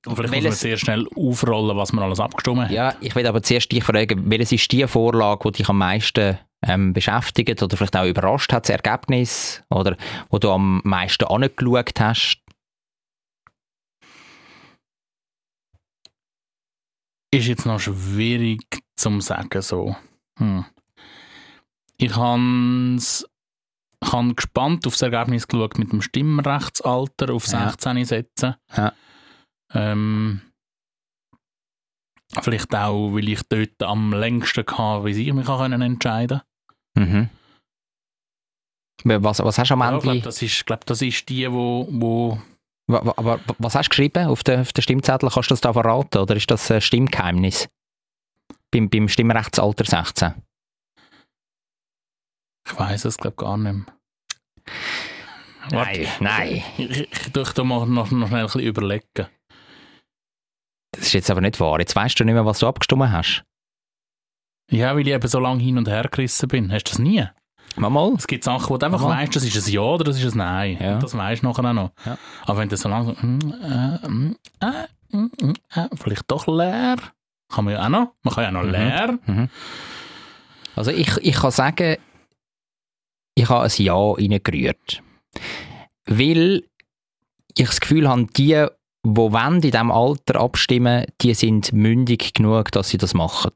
[0.07, 2.71] Und vielleicht muss man Welches- sehr schnell aufrollen, was man alles abgestimmt hat.
[2.71, 6.39] Ja, ich will aber zuerst dich fragen, welches ist die Vorlage, die dich am meisten
[6.63, 9.63] ähm, beschäftigt oder vielleicht auch überrascht hat, das Ergebnis?
[9.71, 9.97] Oder
[10.29, 12.39] wo du am meisten angeschaut hast?
[17.33, 18.61] Ist jetzt noch schwierig
[18.97, 19.63] zu sagen.
[19.63, 19.97] So.
[20.39, 20.65] Hm.
[22.03, 22.99] Ich habe
[24.03, 27.69] han gespannt auf das Ergebnis geschaut mit dem Stimmrechtsalter auf Ja.
[27.69, 28.55] 16 setzen.
[28.75, 28.93] Ja.
[29.75, 30.41] Ähm,
[32.41, 36.41] vielleicht auch, weil ich dort am längsten hatte, wie ich mich können entscheiden
[36.97, 37.29] Mhm.
[39.05, 40.25] Was, was hast du am Ja, ich glaube, Ende?
[40.25, 42.41] das ist, glaub, das ist die, wo, wo
[42.89, 45.31] aber was hast du geschrieben auf den, auf den Stimmzettel?
[45.31, 47.69] Kannst du das da verraten oder ist das ein Stimmgeheimnis?
[48.73, 50.35] Beim, beim Stimmrechtsalter 16?
[52.73, 53.87] Ich weiß es glaube gar nicht mehr.
[55.71, 56.63] Warte, nein.
[56.79, 59.27] Ich, ich, da mal noch, noch schnell ein bisschen überlegen.
[60.93, 61.79] Das ist jetzt aber nicht wahr.
[61.79, 63.45] Jetzt weißt du nicht mehr, was du abgestimmt hast.
[64.71, 66.73] Ja, weil ich eben so lange hin und her gerissen bin.
[66.73, 67.25] Hast du das nie?
[67.77, 68.13] Mal mal.
[68.17, 69.21] Es gibt Sachen, wo du einfach Aha.
[69.21, 70.79] weißt, das ist ein Ja oder das ist ein Nein.
[70.81, 70.99] Ja.
[70.99, 71.93] Das weißt du nachher auch noch.
[72.05, 72.19] Ja.
[72.47, 76.97] Aber wenn du so lange so, mm, äh, mm, äh, vielleicht doch leer,
[77.49, 78.15] kann man ja auch noch.
[78.23, 78.71] Man kann ja auch noch Mhm.
[78.71, 79.19] leer.
[80.77, 81.97] Also ich, ich kann sagen,
[83.35, 85.03] ich habe ein Ja reingerührt.
[86.07, 86.65] Weil
[87.57, 88.67] ich das Gefühl habe, die,
[89.05, 93.53] die in diesem Alter abstimmen, die sind mündig genug, dass sie das machen.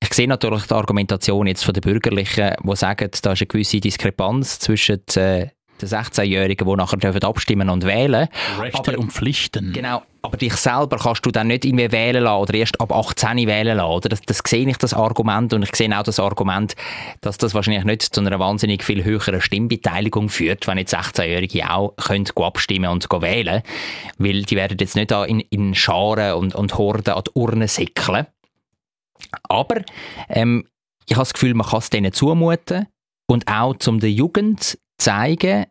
[0.00, 3.80] Ich sehe natürlich die Argumentation jetzt von den Bürgerlichen, die sagen, da ist eine gewisse
[3.80, 5.48] Diskrepanz zwischen äh,
[5.82, 9.72] den 16-Jährigen, die nachher dürfen abstimmen und wählen Rechte Aber- und Pflichten.
[9.72, 13.46] Genau, aber dich selber kannst du dann nicht irgendwie wählen lassen oder erst ab 18
[13.46, 13.90] wählen lassen.
[13.90, 14.08] Oder?
[14.08, 15.52] Das, das sehe ich, das Argument.
[15.52, 16.74] Und ich sehe auch das Argument,
[17.20, 21.94] dass das wahrscheinlich nicht zu einer wahnsinnig viel höheren Stimmbeteiligung führt, wenn jetzt 16-Jährige auch
[21.96, 23.62] können abstimmen und wählen
[24.18, 27.68] Weil die werden jetzt nicht da in, in Scharen und, und Horden an die Urne
[27.68, 28.26] säckeln.
[29.48, 29.82] Aber
[30.28, 30.66] ähm,
[31.06, 32.86] ich habe das Gefühl, man kann es denen zumuten
[33.28, 35.66] und auch zum der Jugend zeigen,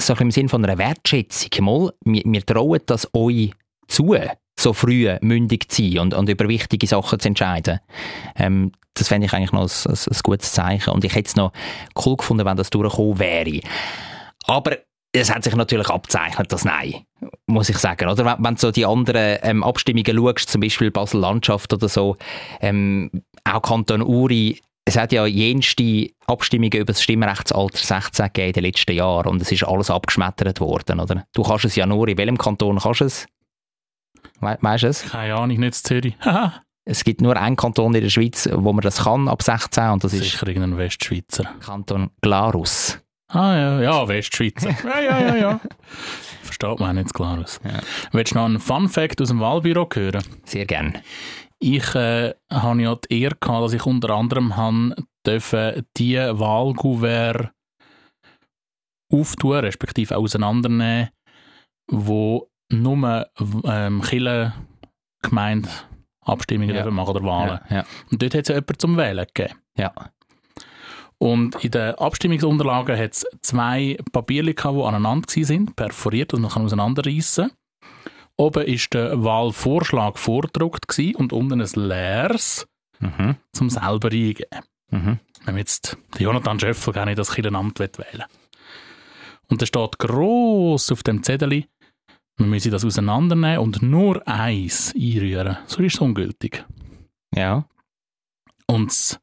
[0.00, 1.64] so im Sinne von einer Wertschätzung.
[1.64, 3.52] Mal, wir, wir trauen das euch
[3.88, 4.16] zu,
[4.58, 7.80] so früh mündig zu sein und, und über wichtige Sachen zu entscheiden.
[8.36, 10.90] Ähm, das fände ich eigentlich noch ein, ein, ein gutes Zeichen.
[10.90, 11.52] Und ich hätte es noch
[12.04, 13.60] cool gefunden, wenn das durchgekommen wäre.
[14.46, 14.76] Aber
[15.12, 17.04] es hat sich natürlich abzeichnet, das Nein,
[17.46, 18.08] muss ich sagen.
[18.08, 22.16] Oder wenn, wenn du so die anderen ähm, Abstimmungen schaust, zum Beispiel Basel-Landschaft oder so,
[22.60, 23.10] ähm,
[23.44, 28.64] auch Kanton Uri, es hat ja jenste Abstimmungen über das Stimmrechtsalter 16 gegeben in den
[28.64, 31.24] letzten Jahren und es ist alles abgeschmettert worden, oder?
[31.32, 33.26] Du kannst es ja nur, in welchem Kanton kannst du es?
[34.40, 35.10] We weißt du es?
[35.10, 36.16] Keine Ahnung, nicht Zürich.
[36.84, 40.02] Es gibt nur einen Kanton in der Schweiz, wo man das kann, ab 16 und
[40.02, 41.44] das ist Sicher irgendein Westschweizer.
[41.60, 42.98] Kanton Glarus.
[43.28, 44.70] Ah ja, ja, Westschweizer.
[44.84, 45.60] ja, ja, ja, ja.
[46.42, 47.60] Versteht man jetzt klar aus.
[47.64, 47.78] Ja.
[48.10, 50.24] Willst du noch einen Fun-Fact aus dem Wahlbüro hören?
[50.44, 50.98] Sehr gern.
[51.64, 54.52] Ich äh, habe ja die Ehre gehabt, dass ich unter anderem
[55.24, 57.52] dürfen die Wahlgouverne
[59.12, 61.10] auftun, respektive auseinandernehmen,
[61.88, 63.28] wo nur
[63.64, 64.52] ähm, Kirchen,
[65.22, 65.68] Gemeinde
[66.22, 66.90] Abstimmungen Ja.
[66.90, 67.60] machen oder Wahlen.
[67.70, 67.84] Ja, ja.
[68.10, 69.58] Und dort hat es ja jemanden zum Wählen gegeben.
[69.78, 69.92] ja.
[71.18, 76.64] Und in den Abstimmungsunterlagen hat es zwei Papiere die aneinander sind, perforiert, dass man kann
[76.64, 77.52] auseinanderreißen.
[78.36, 82.66] Oben war der Wahlvorschlag vordruckt und unten ein leeres
[83.02, 83.36] Mhm.
[83.52, 84.62] zum selber eingeben.
[84.90, 85.18] Mhm.
[85.44, 88.24] Wenn jetzt Jonathan Schöffel gerne in das Kirchenamt wählen will.
[89.48, 91.64] Und da steht gross auf dem Zettel,
[92.38, 95.58] man müsse das auseinandernehmen und nur eins einrühren.
[95.66, 96.64] So ist es ungültig.
[97.34, 97.66] Ja.
[98.66, 99.20] Und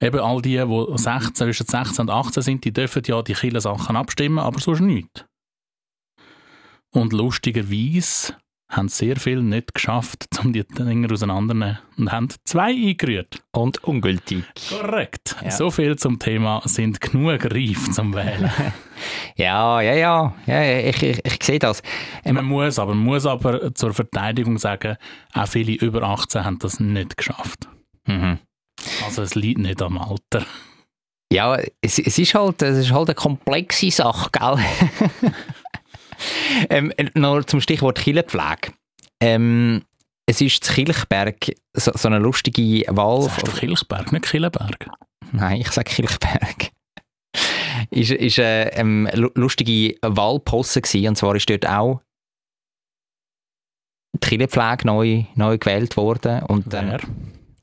[0.00, 3.96] eben all die, die 16, zwischen 16 und 18 sind, die dürfen ja die Kirchensachen
[3.96, 5.26] abstimmen, aber sonst nicht.
[6.98, 8.34] Und lustigerweise
[8.68, 13.40] haben sehr viel nicht geschafft, um die Dinger auseinanderzunehmen und haben zwei eingerührt.
[13.52, 14.42] Und ungültig.
[14.68, 15.36] Korrekt.
[15.40, 15.52] Ja.
[15.52, 18.50] So viel zum Thema sind genug reif zum Wählen.
[19.36, 20.34] Ja, ja, ja.
[20.46, 21.84] ja ich, ich, ich sehe das.
[22.24, 24.96] Ähm, man muss aber, man muss aber zur Verteidigung sagen,
[25.32, 27.68] auch viele über 18 haben das nicht geschafft.
[28.06, 28.40] mhm.
[29.04, 30.44] Also es liegt nicht am Alter.
[31.32, 34.58] Ja, es, es, ist halt, es ist halt eine komplexe Sache, gell?
[36.70, 38.72] ähm, noch zum Stichwort Killenpflege.
[39.20, 39.82] Ähm,
[40.26, 43.22] es ist zu Kilchberg so, so eine lustige Wahl.
[43.22, 44.88] Sagst du Kilchberg, nicht Killenberg?
[45.32, 46.70] Nein, ich sage Kilchberg.
[47.90, 52.00] ist ist eine ähm, lu- lustige Wahlposse gewesen, und zwar ist dort auch
[54.14, 56.42] die Killenpflege neu, neu gewählt worden.
[56.44, 57.00] Und Wer?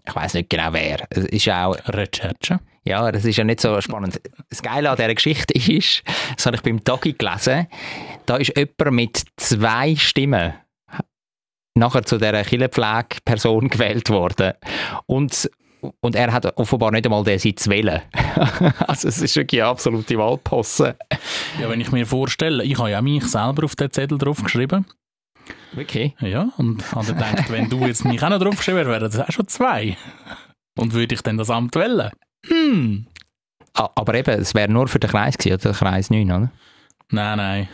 [0.07, 1.05] ich weiß nicht genau wer.
[1.09, 2.59] Es ist auch Recherche.
[2.85, 4.21] Ja, das ist ja nicht so spannend.
[4.49, 6.03] Das Geile an dieser Geschichte ist,
[6.35, 7.67] das habe ich beim Tagi gelesen,
[8.25, 10.53] da ist jemand mit zwei Stimmen
[11.75, 14.53] nachher zu dieser Killenpflegeperson gewählt worden.
[15.07, 15.49] Und,
[15.99, 18.01] und er hat offenbar nicht einmal den Sitz wählen.
[18.87, 20.95] also es ist wirklich eine absolute Wahlposse.
[21.59, 24.85] Ja, wenn ich mir vorstelle, ich habe ja mich selber auf den Zettel draufgeschrieben.
[25.73, 26.13] Wirklich?
[26.21, 29.31] Ja, und habe gedacht, wenn du jetzt mich auch noch draufgeschrieben hättest, wären das auch
[29.31, 29.97] schon zwei.
[30.77, 32.11] Und würde ich dann das Amt wählen?
[32.47, 33.07] Hm.
[33.73, 35.63] Aber eben, es wäre nur für den Kreis gewesen, oder?
[35.63, 36.51] Der Kreis 9, oder?
[37.11, 37.69] Nein, nein.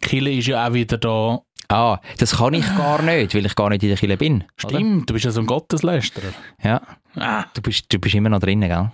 [0.00, 1.40] Kille ist ja auch wieder da.
[1.68, 4.44] Ah, das kann ich gar nicht, weil ich gar nicht in der Kille bin.
[4.64, 4.76] Oder?
[4.76, 6.32] Stimmt, du bist ja so ein Gotteslästerer.
[6.62, 6.80] Ja,
[7.16, 8.90] Ah, du bist, du bist immer noch drinnen, gell?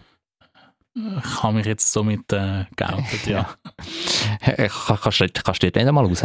[0.94, 3.48] ich habe mich jetzt so mit äh, geoutet, ja.
[4.40, 6.24] Kann- Kannst du kannst du dort nicht einmal raus?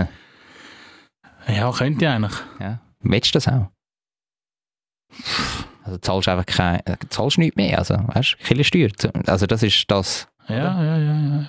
[1.48, 2.34] Ja, könnte ich eigentlich.
[2.60, 2.80] Ja.
[3.02, 3.70] Willst du das auch?
[5.84, 9.12] Also zahlst einfach kein, äh, zahlst nichts mehr, also, weißt du, Kirchensteuer.
[9.28, 11.46] Also das ist das, Ja, ja, ja, ja.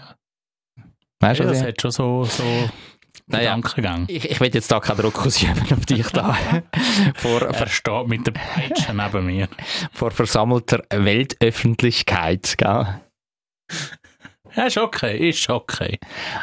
[1.20, 2.42] weißt ja du, das also, hat schon so, so
[3.26, 3.54] Naja.
[3.54, 4.04] Gedankengang.
[4.08, 6.36] ich, ich will jetzt da keinen Druck ausüben auf dich da,
[7.14, 9.48] vor, Er steht mit der Peitsche neben mir.
[9.92, 13.00] vor versammelter Weltöffentlichkeit, gell?
[14.56, 15.98] Ja, ist okay, ist okay.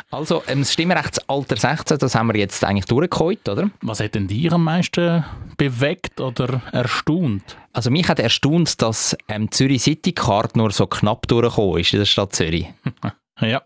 [0.10, 3.69] Also, ähm, das Stimmrechtsalter 16, das haben wir jetzt eigentlich durchgeholt, oder?
[3.82, 5.24] Was hat denn dich am meisten
[5.58, 7.58] bewegt oder erstaunt?
[7.74, 12.00] Also mich hat erstaunt, dass ähm, Zürich City Card nur so knapp durchgekommen ist in
[12.00, 12.67] der Stadt Zürich.
[13.39, 13.63] Ja,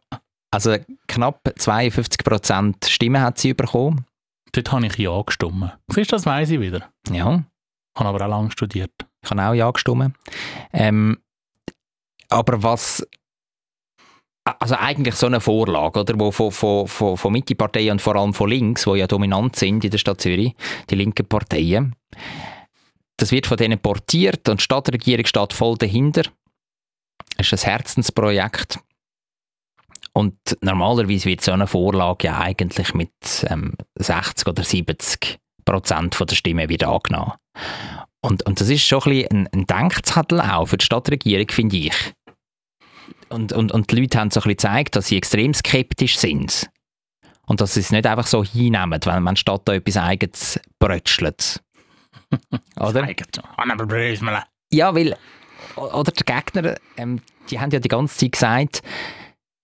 [0.51, 0.77] Also
[1.07, 4.05] knapp 52% Stimmen hat sie bekommen.
[4.53, 5.73] dort habe ich ja gestimmt.
[5.89, 6.89] Siehst du, das weiss ich wieder.
[7.09, 7.43] Ja,
[7.97, 8.91] Habe aber auch lange studiert.
[9.21, 10.15] ich habe auch ja gestimmt.
[10.71, 11.17] Ähm,
[12.29, 13.05] aber was
[14.45, 18.33] also eigentlich so eine Vorlage, oder, wo von, von, von, von Mitte-Parteien und vor allem
[18.33, 20.53] von links, wo ja dominant sind in der Stadt Zürich,
[20.89, 21.95] die linken Parteien,
[23.17, 26.23] das wird von denen portiert und die Stadtregierung steht voll dahinter.
[27.37, 28.79] Es ist ein Herzensprojekt.
[30.13, 33.11] Und normalerweise wird so eine Vorlage ja eigentlich mit
[33.49, 37.33] ähm, 60 oder 70 Prozent der Stimmen wieder angenommen.
[38.21, 42.13] Und, und das ist schon ein, bisschen ein Denkzettel auch für die Stadtregierung, finde ich.
[43.29, 46.69] Und, und, und die Leute haben so ein bisschen gezeigt, dass sie extrem skeptisch sind.
[47.47, 51.61] Und dass sie es nicht einfach so hinnehmen, wenn man statt da etwas Eigenes brötschelt.
[52.79, 53.03] Oder?
[54.71, 55.15] Ja, weil,
[55.75, 58.81] oder der Gegner, ähm, die haben ja die ganze Zeit gesagt,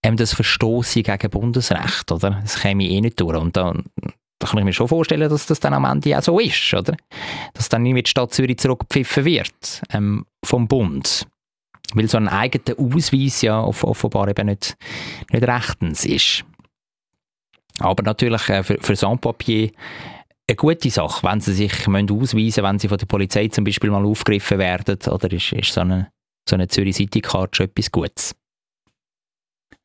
[0.04, 2.40] ähm, das verstoße gegen Bundesrecht, oder?
[2.42, 3.38] Das käme eh nicht durch.
[3.38, 3.86] Und dann,
[4.40, 6.96] da kann ich mir schon vorstellen, dass das dann am Ende auch so ist, oder?
[7.54, 11.28] Dass dann nicht mit die Stadt Zürich zurückgepfiffen wird ähm, vom Bund.
[11.94, 14.76] Weil so ein eigener Ausweis ja off offenbar eben nicht,
[15.32, 16.46] nicht rechtens ist.
[17.80, 19.72] Aber natürlich äh, für, für Sans-Papier
[20.48, 23.90] eine gute Sache, wenn sie sich ausweisen müssen, wenn sie von der Polizei zum Beispiel
[23.90, 26.12] mal aufgegriffen werden, oder ist, ist so eine,
[26.48, 28.36] so eine Zürich City Card schon etwas Gutes?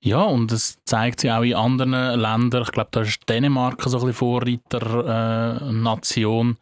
[0.03, 3.99] Ja, und es zeigt sich auch in anderen Ländern, ich glaube, da ist Dänemark so
[3.99, 6.55] ein bisschen Vorreiter äh,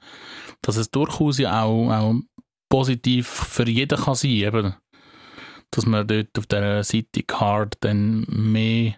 [0.62, 2.14] dass es durchaus ja auch, auch
[2.70, 4.74] positiv für jeden kann sein, eben,
[5.74, 8.94] dass man dort auf der City Card dann mehr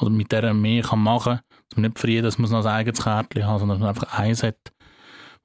[0.00, 2.72] oder mit der mehr kann machen, dass man nicht für jeden dass man noch ein
[2.72, 4.56] eigenes Kärtchen hat, sondern dass man einfach eins hat,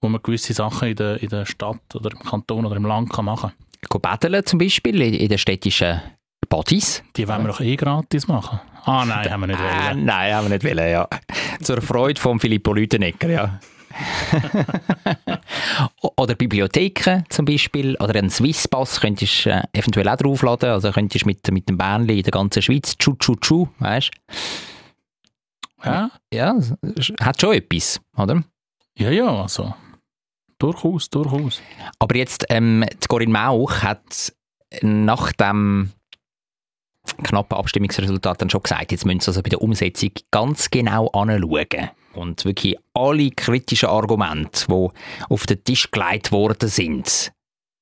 [0.02, 3.12] wo man gewisse Sachen in der, in der Stadt oder im Kanton oder im Land
[3.12, 3.52] kann machen.
[3.90, 6.02] Go Badeln zum Beispiel in, den städtischen
[6.50, 7.04] Badis.
[7.16, 8.60] Die wollen wir doch eh gratis machen.
[8.86, 10.06] Ah nein, haben wir nicht Ah, wollen.
[10.06, 11.08] nein, haben wir nicht wollen, ja.
[11.62, 13.60] Zur Freude von Filippo Lüdenegger, ja.
[16.18, 21.26] oder Bibliotheken zum Beispiel, oder einen Swisspass könntest du äh, eventuell auch draufladen, also könntest
[21.26, 24.12] mit, mit dem Bähnchen in der ganzen Schweiz, tschu tschu tschu, weißt
[25.84, 26.12] Ja?
[26.34, 26.56] Ja,
[27.20, 28.44] hat schon etwas, oder?
[28.98, 29.74] Ja, ja, also.
[30.60, 31.62] Durchaus, durchaus.
[32.00, 34.34] Aber jetzt, ähm, die Corinne Mauch hat
[34.82, 35.92] nach dem
[37.24, 41.90] knappen Abstimmungsresultat dann schon gesagt, jetzt müssen sie also bei der Umsetzung ganz genau anschauen.
[42.14, 44.88] Und wirklich alle kritischen Argumente, die
[45.30, 47.32] auf den Tisch gelegt worden sind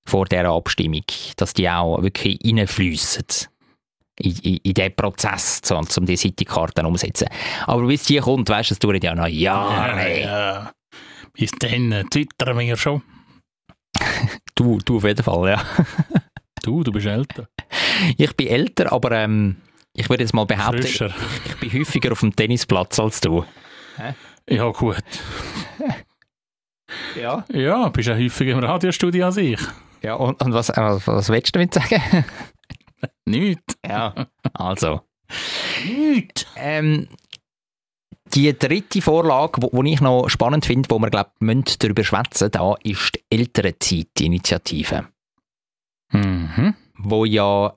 [0.05, 1.03] vor dieser Abstimmung,
[1.35, 3.25] dass die auch wirklich reinfliessen
[4.19, 7.27] in, in, in diesen Prozess, so, um die City-Karten umzusetzen.
[7.65, 10.19] Aber bis die kommt, weißt du, es dauert ja noch Jahre.
[10.21, 10.71] Ja, ja.
[11.33, 13.01] Bis dann äh, twittern wir schon.
[14.53, 15.65] Du, du auf jeden Fall, ja.
[16.61, 17.47] Du, du bist älter.
[18.17, 19.55] Ich bin älter, aber ähm,
[19.95, 21.15] ich würde jetzt mal behaupten, ich, Frischer.
[21.45, 23.43] ich bin häufiger auf dem Tennisplatz als du.
[24.49, 25.03] Ja, gut.
[27.15, 27.45] Ja.
[27.49, 29.59] Ja, bist ja häufiger im Radiostudio als ich.
[30.01, 32.25] Ja, und, und was, äh, was, was willst du damit sagen?
[33.25, 33.61] Nicht.
[33.87, 34.13] ja,
[34.53, 34.99] also.
[35.85, 36.47] Nicht.
[36.57, 37.07] Ähm,
[38.33, 42.75] die dritte Vorlage, die ich noch spannend finde, wo wir glaub, müssen darüber schwätzen da
[42.83, 45.07] ist die Elternzeit-Initiative,
[46.11, 46.75] Mhm.
[46.97, 47.73] wo ja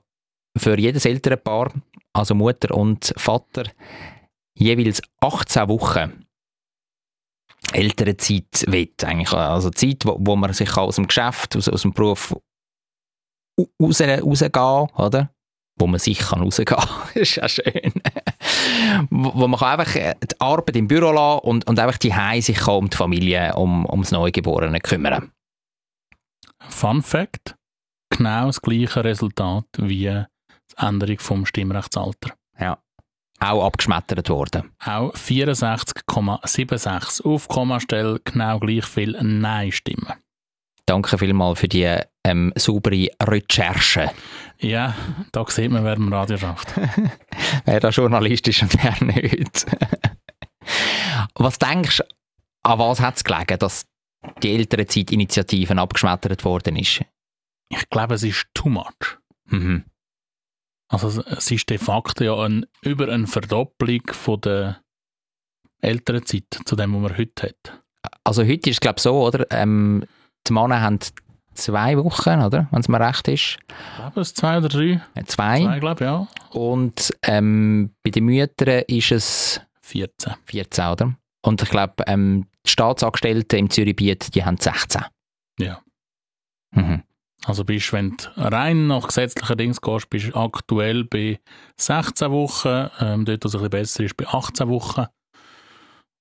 [0.57, 1.71] für jedes Elternpaar,
[2.13, 3.63] also Mutter und Vater,
[4.57, 6.25] jeweils 18 Wochen
[7.73, 8.89] Elternzeit will.
[9.03, 9.33] Eigentlich.
[9.33, 12.35] Also Zeit, wo, wo man sich aus dem Geschäft, aus, aus dem Beruf
[13.81, 15.31] raus, rausgehen oder?
[15.77, 16.87] Wo man sich kann rausgehen kann.
[17.13, 17.91] das ist ja schön.
[19.09, 22.57] wo, man kann einfach äh, die Arbeit im Büro lassen und, und einfach die sich
[22.57, 25.31] kann um die Familie, um, ums Neugeborene kümmern.
[26.69, 27.55] Fun Fact:
[28.09, 30.25] Genau das gleiche Resultat wie die
[30.77, 32.35] Änderung vom Stimmrechtsalter.
[33.45, 34.71] Auch abgeschmettert worden.
[34.83, 40.13] Auch 64,76 auf Kommastelle genau gleich viel Nein-Stimmen.
[40.87, 44.11] Danke vielmals für die ähm, saubere Recherche.
[44.59, 44.95] Ja,
[45.31, 46.73] da sieht man, wer im Radio schafft.
[47.65, 49.65] Wer da Journalist ist und wer nicht.
[51.35, 52.03] was denkst du,
[52.63, 53.85] an was hat es gelegen, dass
[54.41, 57.03] die Elternzeitinitiativen abgeschmettert worden ist?
[57.69, 59.17] Ich glaube, es ist too much.
[59.47, 59.83] Mhm.
[60.87, 64.81] Also es ist de facto ja ein, über eine Verdopplung von der
[65.81, 67.81] Elternzeit zu dem, was man heute hat.
[68.23, 69.45] Also heute ist es glaube ich so, oder?
[69.51, 70.05] Ähm,
[70.47, 70.99] die Männer haben
[71.55, 72.67] zwei Wochen, oder?
[72.71, 73.57] Wenn es mir recht ist.
[73.67, 75.01] Ich glaube, es zwei oder drei.
[75.15, 75.63] Äh, Zwei.
[75.63, 76.27] Zwei, glaube ich, ja.
[76.51, 80.33] Und ähm, bei den Müttern ist es 14.
[80.45, 81.15] 14, oder?
[81.41, 85.03] Und ich glaube, ähm, die Staatsangestellten im Zürichbiet, die haben 16.
[85.59, 85.81] Ja.
[86.71, 87.03] Mhm.
[87.45, 91.39] Also bist, wenn du rein nach gesetzlichen Dings gehst, bist du aktuell bei
[91.77, 92.89] 16 Wochen.
[92.99, 95.05] Ähm, dort, wo es ein bisschen besser ist, bei 18 Wochen.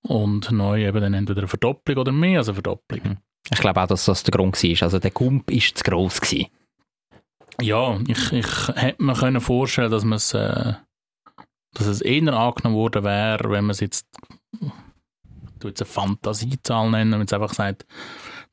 [0.06, 3.00] Und neu eben dann entweder eine Verdopplung oder mehr als eine Verdopplung.
[3.02, 3.16] Mhm.
[3.50, 4.82] Ich glaube auch, dass das der Grund war.
[4.82, 6.20] Also der Kump war zu gross.
[6.20, 6.46] Gewesen.
[7.60, 10.74] Ja, ich, ich hätte mir können vorstellen, dass man es, äh,
[11.72, 14.06] dass es eher angenommen worden wäre, wenn man es jetzt,
[15.60, 17.86] du jetzt eine Fantasiezahl nennen, wenn man jetzt einfach sagt,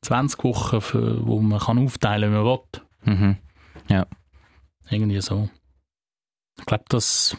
[0.02, 2.58] 20 Wochen, für, wo man kann aufteilen, wie man will.
[3.04, 3.36] Mhm.
[4.90, 5.48] Irgendwie so.
[6.58, 7.36] Ich glaube, das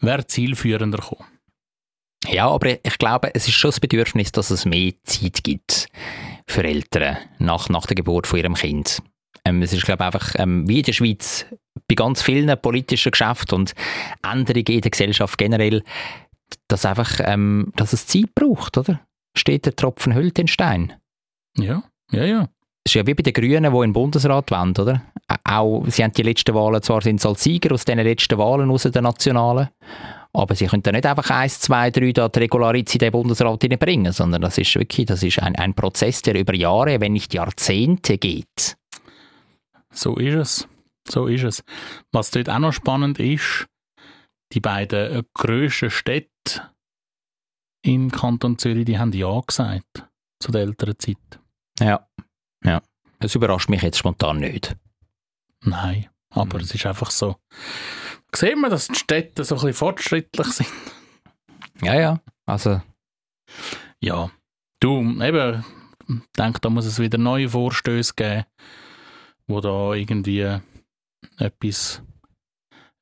[0.00, 1.24] wäre zielführender gekommen.
[2.28, 5.88] Ja, aber ich glaube, es ist schon das Bedürfnis, dass es mehr Zeit gibt
[6.48, 9.02] für Eltern nach, nach der Geburt von ihrem Kind.
[9.44, 11.46] Ähm, es ist, glaube ich, einfach, ähm, wie in der Schweiz,
[11.86, 13.74] bei ganz vielen politischen Geschäften und
[14.22, 15.84] Änderungen in der Gesellschaft generell,
[16.68, 19.00] dass einfach, ähm, dass es Zeit braucht, oder?
[19.36, 20.94] Steht der Tropfen hüllt den Stein.
[21.58, 22.48] Ja, ja, ja.
[22.84, 25.02] Es ist ja wie bei den Grünen, die in den Bundesrat wollen, oder?
[25.44, 28.70] Auch, sie haben die letzten Wahlen, zwar sind sie als Sieger aus diesen letzten Wahlen
[28.70, 29.70] aus den Nationalen,
[30.32, 33.62] aber sie können da nicht einfach eins, zwei, drei da die Regularität in den Bundesrat
[33.62, 37.34] hineinbringen, sondern das ist wirklich, das ist ein, ein Prozess, der über Jahre, wenn nicht
[37.34, 38.76] Jahrzehnte geht.
[39.92, 40.68] So ist es.
[41.08, 41.64] So ist es.
[42.12, 43.66] Was dort auch noch spannend ist,
[44.52, 46.30] die beiden grössten Städte
[47.82, 50.06] im Kanton Zürich, die haben Ja gesagt
[50.40, 51.40] zu der älteren Zeit.
[51.80, 52.08] Ja,
[52.64, 52.82] ja.
[53.20, 54.76] Das überrascht mich jetzt spontan nicht.
[55.64, 56.64] Nein, aber Mhm.
[56.64, 57.36] es ist einfach so.
[58.34, 60.68] Sieht man, dass die Städte so ein bisschen fortschrittlich sind?
[61.82, 62.20] Ja, ja.
[62.46, 62.82] Also,
[64.00, 64.30] Ja.
[64.80, 65.64] Du, eben,
[66.08, 68.44] ich denke, da muss es wieder neue Vorstöße geben,
[69.46, 70.58] wo da irgendwie
[71.38, 72.02] etwas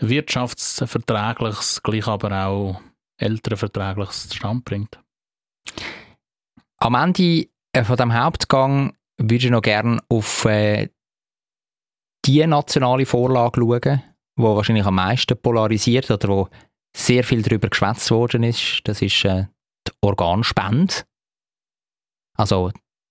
[0.01, 2.81] Wirtschaftsverträgliches, gleich aber auch
[3.19, 5.01] Elternverträgliches zustande bringt.
[6.79, 7.49] am Ende
[7.83, 10.91] von dem Hauptgang würde ich noch gerne auf äh,
[12.25, 14.03] die nationale Vorlage schauen,
[14.39, 16.49] die wahrscheinlich am meisten polarisiert oder wo
[16.97, 18.81] sehr viel darüber geschwätzt worden ist.
[18.85, 19.47] Das ist äh,
[19.87, 20.95] die Organspende.
[22.37, 22.71] Also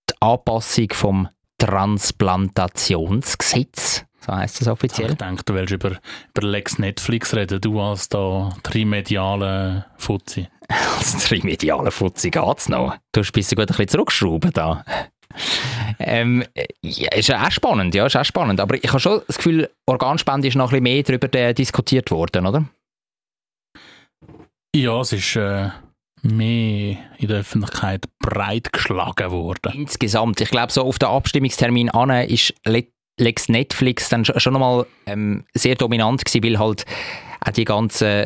[0.09, 5.15] die Anpassung vom Transplantationsgesetz, so heißt es Ich offiziell.
[5.15, 5.99] denke, du willst über,
[6.36, 10.47] über Lex Netflix reden, du als da trimediale Fuzzi.
[10.97, 12.95] Als trimediale Fuzzi geht's noch.
[13.11, 14.84] Du hast bis gut ein bisschen zurückschrauben da.
[15.99, 16.43] ähm,
[16.82, 18.59] ja, ist ja auch spannend, ja, ist auch spannend.
[18.61, 22.11] Aber ich habe schon das Gefühl, Organspende ist noch ein bisschen mehr darüber äh, diskutiert
[22.11, 22.65] worden, oder?
[24.76, 25.69] Ja, es ist äh,
[26.24, 29.74] mehr in der Öffentlichkeit breit geschlagen worden.
[29.74, 32.53] Insgesamt, ich glaube, so auf den Abstimmungstermin an ist
[33.18, 36.86] Lex Netflix dann schon nochmal ähm, sehr dominant gewesen, weil halt
[37.41, 38.26] auch die ganzen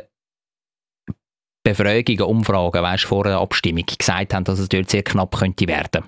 [1.63, 6.05] Befragungen, Umfragen, weißt, vor der Abstimmung gesagt haben, dass es dort sehr knapp könnte werden.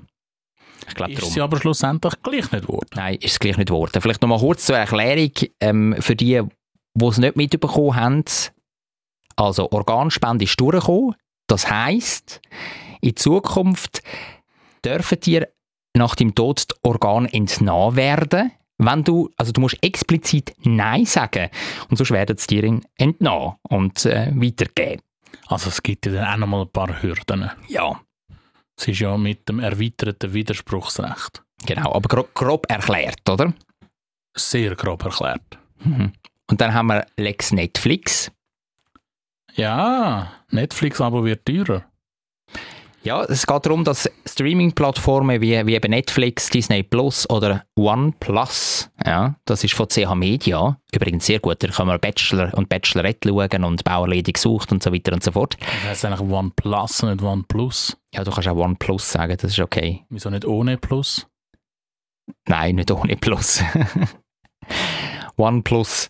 [0.88, 1.34] Ich glaube, Ist darum.
[1.34, 2.90] sie aber schlussendlich gleich nicht geworden.
[2.96, 4.02] Nein, ist es gleich nicht geworden.
[4.02, 6.42] Vielleicht noch mal kurz zur Erklärung ähm, für die,
[6.94, 8.24] die es nicht mitbekommen haben.
[9.36, 11.16] Also Organspende ist durchgekommen.
[11.48, 12.42] Das heisst,
[13.02, 14.02] in Zukunft
[14.86, 15.50] dürfen dir
[15.96, 21.50] nach dem Tod die Organe entnommen werden, wenn du, also du musst explizit Nein sagen
[21.90, 25.02] und sonst werden sie dir entnommen und äh, weitergeben.
[25.48, 27.52] Also es gibt ja dann auch noch mal ein paar Hürden.
[27.68, 28.00] Ja,
[28.78, 33.54] Es ist ja mit dem erweiterten Widerspruchsrecht genau, aber gro grob erklärt, oder?
[34.36, 35.58] sehr grob erklärt.
[35.84, 36.14] Mhm.
[36.48, 38.32] Und dann haben wir Lex Netflix.
[39.56, 41.84] Ja, Netflix-Abo wird teurer.
[43.02, 49.36] Ja, es geht darum, dass Streaming-Plattformen wie, wie eben Netflix, Disney Plus oder OnePlus, ja,
[49.46, 53.64] das ist von CH Media, übrigens sehr gut, da kann man Bachelor und Bachelorette schauen
[53.64, 55.56] und Bauerledig sucht und so weiter und so fort.
[55.60, 57.98] Das heißt eigentlich OnePlus und nicht OnePlus.
[58.14, 60.04] Ja, du kannst auch OnePlus sagen, das ist okay.
[60.10, 61.26] Wieso nicht ohne Plus?
[62.48, 63.64] Nein, nicht ohne Plus.
[65.38, 66.10] OnePlus.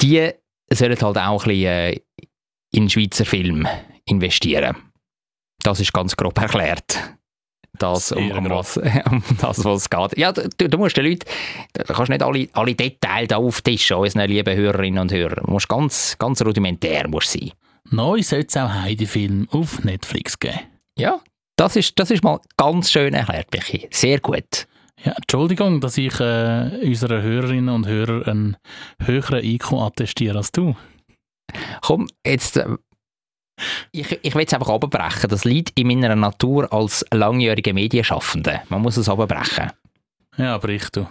[0.00, 0.30] Die
[0.72, 2.00] sollen halt auch ein bisschen äh,
[2.72, 3.68] in Schweizer Film
[4.06, 4.85] investieren.
[5.66, 6.96] Das ist ganz grob erklärt.
[7.76, 8.76] Das, um, um, was,
[9.10, 10.16] um das, was es geht.
[10.16, 11.28] Ja, du, du musst den Leuten,
[11.72, 15.42] du kannst nicht alle, alle Details da auftischen, unseren lieben Hörerinnen und Hörer.
[15.44, 17.50] Du musst ganz, ganz rudimentär musst sein.
[17.90, 20.60] Neu sollte es auch Heidi-Film auf Netflix geben.
[20.96, 21.18] Ja,
[21.56, 23.88] das ist, das ist mal ganz schön erklärt, Michi.
[23.90, 24.68] Sehr gut.
[25.02, 28.56] Ja, Entschuldigung, dass ich äh, unseren Hörerinnen und Hörern einen
[29.04, 30.76] höheren IQ attestiere als du.
[31.82, 32.60] Komm, jetzt.
[33.92, 35.30] Ich, ich will es einfach abbrechen.
[35.30, 38.62] Das liegt in meiner Natur als langjähriger Medienschaffende.
[38.68, 39.70] Man muss es abbrechen.
[40.36, 41.06] Ja, brich du.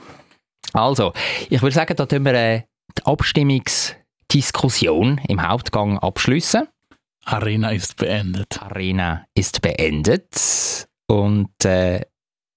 [0.74, 1.14] Also,
[1.50, 2.64] ich würde sagen, da tun wir äh,
[2.98, 6.68] die Abstimmungsdiskussion im Hauptgang abschließen.
[7.24, 8.62] Arena ist beendet.
[8.62, 10.88] Arena ist beendet.
[11.08, 12.02] Und äh,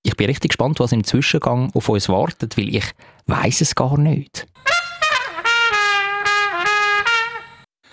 [0.03, 2.85] ich bin richtig gespannt, was im Zwischengang auf uns wartet, weil ich
[3.27, 4.47] weiß es gar nicht.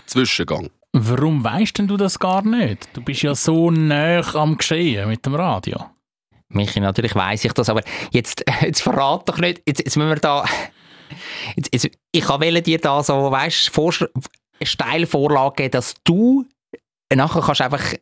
[0.06, 0.70] Zwischengang.
[0.98, 2.88] Warum weißt denn du das gar nicht?
[2.94, 5.90] Du bist ja so nah am Geschehen mit dem Radio.
[6.48, 7.82] Michi, natürlich weiß ich das, aber
[8.12, 10.46] jetzt, jetzt verrat doch nicht, jetzt, jetzt müssen wir da,
[11.58, 16.46] jetzt, jetzt, ich kann wollen dir da so, weißt eine steile Vorlage geben, dass du
[17.14, 17.94] nachher kannst einfach,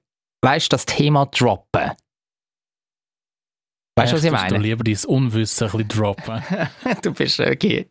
[0.43, 1.93] weißt das Thema droppen.
[3.95, 4.55] Weißt du, was ich meine?
[4.55, 6.43] Du lieber dein Unwissen ein bisschen droppen.
[7.01, 7.89] Du bist okay.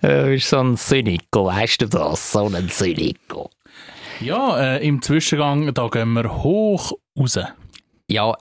[0.00, 2.32] Du bist so ein Zyniker, weißt du das?
[2.32, 3.48] So ein Zyniker.
[4.22, 7.38] Ja, äh, im Zwischengang, da gehen wir hoch raus.
[8.08, 8.36] Ja,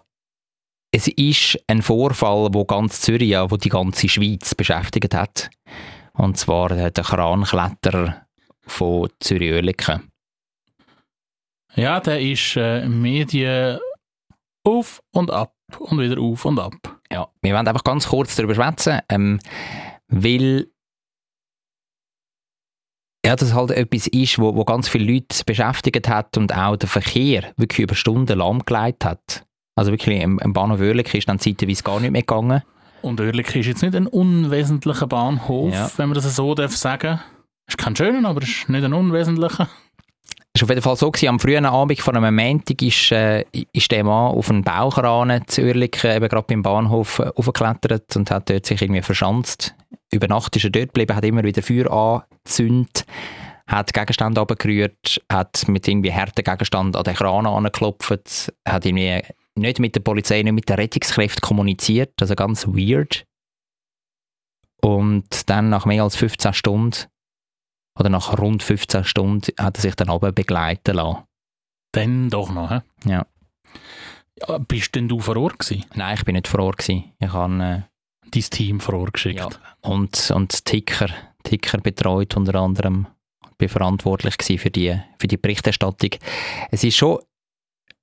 [0.92, 5.50] es ist ein Vorfall, wo ganz Zürich, ja, wo die ganze Schweiz beschäftigt hat.
[6.14, 8.26] Und zwar der Krankletterer
[8.62, 10.10] von Zürich-Oerlikon.
[11.76, 13.80] Ja, der ist äh, Medien
[14.64, 17.00] auf und ab und wieder auf und ab.
[17.12, 19.40] Ja, wir wollen einfach ganz kurz darüber schwätzen, ähm,
[20.08, 20.68] weil
[23.26, 26.90] ja, das halt etwas ist, wo, wo ganz viele Leute beschäftigt hat und auch der
[26.90, 29.44] Verkehr wirklich über Stunden lahmgelegt hat.
[29.76, 32.62] Also wirklich im, im Bahnhof Oerlikon ist dann zeitweise gar nicht mehr gegangen.
[33.02, 35.90] Und Oerlikon ist jetzt nicht ein unwesentlicher Bahnhof, Ja.
[35.98, 37.20] wenn man das so darf sagen.
[37.68, 39.70] Ist kein schöner, aber ist nicht ein unwesentlicher.
[40.54, 43.46] Es war auf jeden Fall so, gewesen, am frühen Abend von einem Montag ist, äh,
[43.72, 48.30] ist der Mann auf einen Bauchranen zu Oerlikon, eben gerade beim Bahnhof, äh, aufgeklettert und
[48.30, 49.74] hat dort sich irgendwie verschanzt.
[50.14, 53.06] Über Nacht ist er dort geblieben, hat immer wieder Feuer angezündet,
[53.66, 59.22] hat Gegenstände runtergerührt, hat mit irgendwie harten Gegenständen an den Kran angeklopft, hat irgendwie
[59.56, 63.26] nicht mit der Polizei, nicht mit den Rettungskräften kommuniziert, also ganz weird.
[64.82, 67.06] Und dann nach mehr als 15 Stunden
[67.98, 71.24] oder nach rund 15 Stunden hat er sich dann aber begleiten lassen.
[71.94, 72.82] Dann doch noch, hä?
[73.06, 73.26] Ja.
[74.40, 75.86] ja bist denn du vor Ort gewesen?
[75.94, 76.78] Nein, ich bin nicht vor Ort.
[76.78, 77.12] Gewesen.
[77.20, 77.86] Ich habe
[78.32, 79.40] Dein Team vor Ort geschickt?
[79.40, 79.50] Ja.
[79.82, 81.10] und, und Ticker,
[81.44, 83.08] Ticker betreut unter anderem.
[83.68, 86.10] Verantwortlich für die, für die Berichterstattung.
[86.72, 87.20] Es ist schon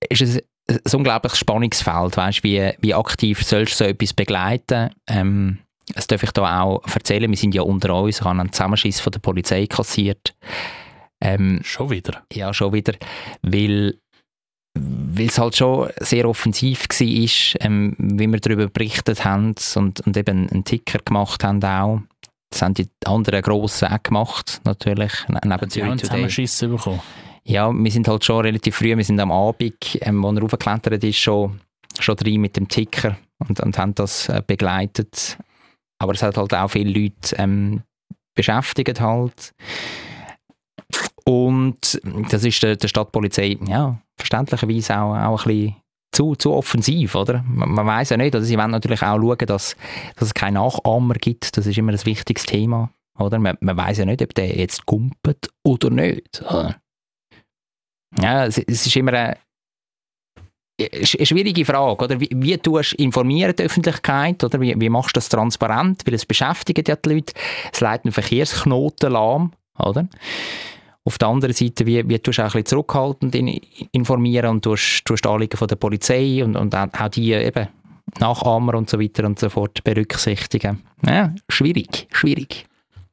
[0.08, 2.16] ist ein, ein unglaubliches Spannungsfeld.
[2.16, 4.90] Weißt, wie, wie aktiv sollst du so etwas begleiten?
[5.08, 5.58] Ähm,
[5.94, 7.30] das darf ich da auch erzählen.
[7.30, 8.18] Wir sind ja unter uns.
[8.18, 10.34] Ich habe einen Zusammenschiss von der Polizei kassiert.
[11.20, 12.22] Ähm, Schon wieder?
[12.32, 12.94] Ja, schon wieder.
[13.42, 13.98] Weil
[15.12, 20.16] weil es halt schon sehr offensiv war, ähm, wie wir darüber berichtet haben und, und
[20.16, 22.00] eben einen Ticker gemacht haben auch.
[22.50, 26.30] Das haben die anderen Grossen auch gemacht, natürlich, ne- neben haben Zürich zusammen Today.
[26.30, 27.00] Schiss bekommen.
[27.44, 31.02] Ja, wir sind halt schon relativ früh, wir sind am Abend, ähm, wo er raufgeklettert
[31.04, 31.60] ist, schon,
[31.98, 33.16] schon drin mit dem Ticker
[33.46, 35.38] und, und haben das äh, begleitet.
[35.98, 37.82] Aber es hat halt auch viele Leute ähm,
[38.34, 39.52] beschäftigt halt.
[41.28, 42.00] Und
[42.30, 45.76] das ist der, der Stadtpolizei, ja, verständlicherweise auch, auch ein bisschen
[46.10, 47.44] zu, zu offensiv, oder?
[47.46, 48.42] Man, man weiß ja nicht, oder?
[48.42, 49.76] Sie wollen natürlich auch schauen, dass,
[50.16, 51.54] dass es keine Nachahmer gibt.
[51.54, 53.38] Das ist immer ein wichtiges Thema, oder?
[53.38, 56.40] Man, man weiß ja nicht, ob der jetzt kumpelt oder nicht.
[56.48, 56.76] Oder?
[58.18, 59.36] Ja, es, es ist immer eine,
[60.80, 62.20] eine schwierige Frage, oder?
[62.20, 64.62] Wie, wie tust du informieren die Öffentlichkeit, oder?
[64.62, 66.06] Wie, wie machst du das transparent?
[66.06, 67.34] Weil es beschäftigt ja die Leute.
[67.70, 70.08] Es leitet einen Verkehrsknoten lahm, oder?
[71.04, 73.48] Auf der anderen Seite, wie, wie tust du auch ein bisschen zurückhaltend in,
[73.92, 77.68] informieren und tust, tust die Anliegen von der Polizei und, und auch die eben
[78.18, 80.82] Nachahmer und so weiter und so fort berücksichtigen.
[81.04, 82.66] Ja, schwierig, schwierig.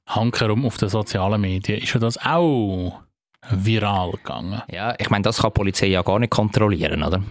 [0.07, 3.01] Hankerum auf den sozialen Medien ist ja das auch
[3.49, 4.61] viral gegangen.
[4.71, 7.23] Ja, ich meine, das kann die Polizei ja gar nicht kontrollieren, oder?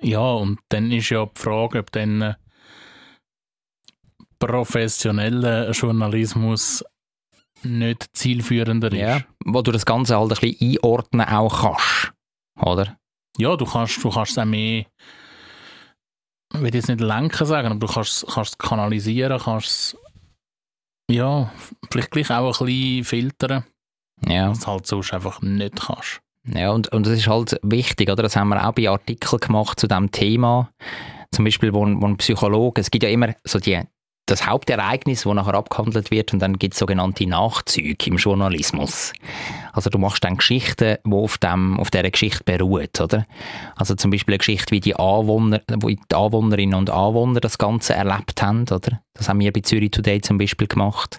[0.00, 2.34] Ja, und dann ist ja die Frage, ob dann äh,
[4.38, 6.84] professioneller Journalismus
[7.64, 8.98] nicht zielführender ist.
[8.98, 12.12] Ja, wo du das Ganze halt ein bisschen einordnen auch kannst,
[12.60, 12.96] oder?
[13.38, 14.86] Ja, du kannst, du kannst es auch mehr,
[16.54, 19.96] ich will jetzt nicht lenken sagen, aber du kannst, kannst es kanalisieren, kannst es,
[21.10, 21.52] ja,
[21.90, 23.64] vielleicht gleich auch ein bisschen filtern,
[24.26, 24.50] Ja.
[24.50, 26.20] was du halt sonst einfach nicht kannst.
[26.48, 28.22] Ja, und, und das ist halt wichtig, oder?
[28.22, 30.70] Das haben wir auch bei Artikeln gemacht zu diesem Thema.
[31.32, 33.82] Zum Beispiel, wo, ein- wo ein Psychologe, es gibt ja immer so die,
[34.26, 39.12] das Hauptereignis, das nachher abgehandelt wird, und dann gibt es sogenannte Nachzüge im Journalismus.
[39.72, 43.26] Also du machst dann Geschichten, die auf, dem, auf dieser Geschichte beruhen, oder?
[43.76, 47.94] Also zum Beispiel eine Geschichte, wie die Anwohner, wie die Anwohnerinnen und Anwohner das Ganze
[47.94, 49.00] erlebt haben, oder?
[49.14, 51.18] Das haben wir bei Zürich Today zum Beispiel gemacht.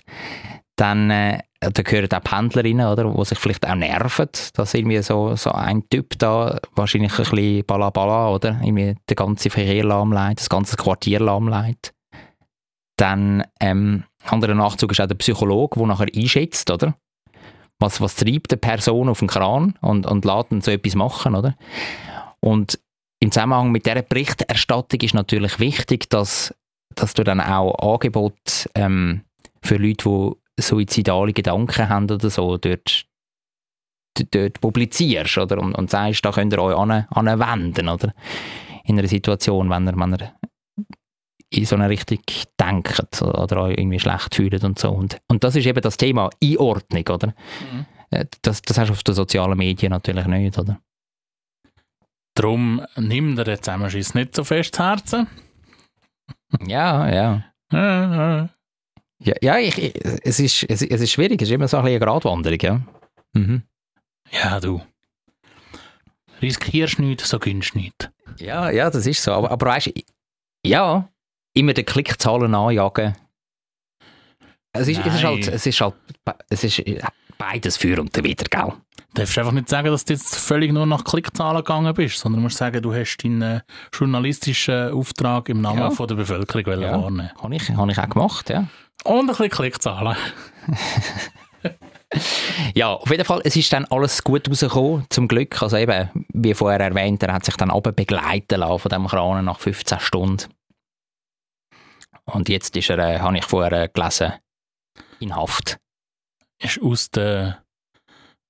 [0.75, 5.35] Dann, äh, da gehören auch Pendlerinnen, oder, die sich vielleicht auch nerven, dass irgendwie so,
[5.35, 10.49] so ein Typ da wahrscheinlich ein bisschen balabala, oder, irgendwie den ganzen Verkehr lahmlegt, das
[10.49, 11.93] ganze Quartier lahmlegt.
[12.97, 16.95] Dann, ähm, anderer Nachzug ist auch der Psychologe, der nachher einschätzt, oder?
[17.79, 21.55] Was, was treibt eine Person auf den Kran und, und lässt so etwas machen, oder?
[22.39, 22.79] Und
[23.19, 26.53] im Zusammenhang mit dieser Berichterstattung ist natürlich wichtig, dass,
[26.95, 29.21] dass du dann auch Angebot ähm,
[29.61, 33.05] für Leute, die suizidale Gedanken haben oder so, dort,
[34.31, 35.59] dort publizierst oder?
[35.59, 37.89] Und, und sagst, da könnt ihr euch an, anwenden.
[37.89, 38.13] Oder?
[38.85, 40.33] In einer Situation, wenn ihr, wenn ihr
[41.49, 42.19] in so eine Richtung
[42.59, 44.91] denkt oder euch irgendwie schlecht fühlt und so.
[44.91, 47.33] Und, und das ist eben das Thema Einordnung, oder?
[48.11, 50.79] Äh, Das, das hast du auf den sozialen Medien natürlich nicht, oder?
[52.35, 55.27] Darum nimm dir den Zusammenschiss nicht so fest zu Herzen.
[56.65, 58.49] Ja, ja.
[59.19, 61.83] Ja, ja ich, ich, es, ist, es, es ist schwierig, es ist immer so ein
[61.83, 62.81] bisschen eine Gratwanderung, ja.
[63.33, 63.63] Mhm.
[64.31, 64.81] Ja, du.
[66.41, 68.09] Riskierst nichts, so gönnst nichts.
[68.37, 69.31] Ja, ja, das ist so.
[69.33, 69.91] Aber, aber weißt du,
[70.65, 71.09] ja,
[71.57, 73.15] immer den Klickzahlen anjagen.
[74.73, 75.95] Es ist, es ist halt, es ist halt,
[76.49, 76.83] es ist
[77.37, 78.73] beides für und wieder, gell?
[79.13, 82.41] Du darfst einfach nicht sagen, dass du jetzt völlig nur nach Klickzahlen gegangen bist, sondern
[82.41, 85.89] du musst sagen, du hast deinen äh, journalistischen Auftrag im Namen Ja.
[85.89, 86.91] von der Bevölkerung Ja.
[87.01, 87.31] wahrnehmen.
[87.41, 88.67] Habe ich, habe ich auch gemacht, ja.
[89.03, 90.15] Und ein bisschen Klickzahlen.
[92.73, 95.61] Ja, auf jeden Fall, es ist dann alles gut rausgekommen, zum Glück.
[95.61, 99.43] Also eben, wie vorher erwähnt, er hat sich dann aber begleiten lassen von dem Kran
[99.43, 100.45] nach 15 Stunden.
[102.27, 104.33] Und jetzt ist er, äh, habe ich vorher äh, gelesen,
[105.19, 105.77] in Haft.
[106.59, 107.63] Ist aus der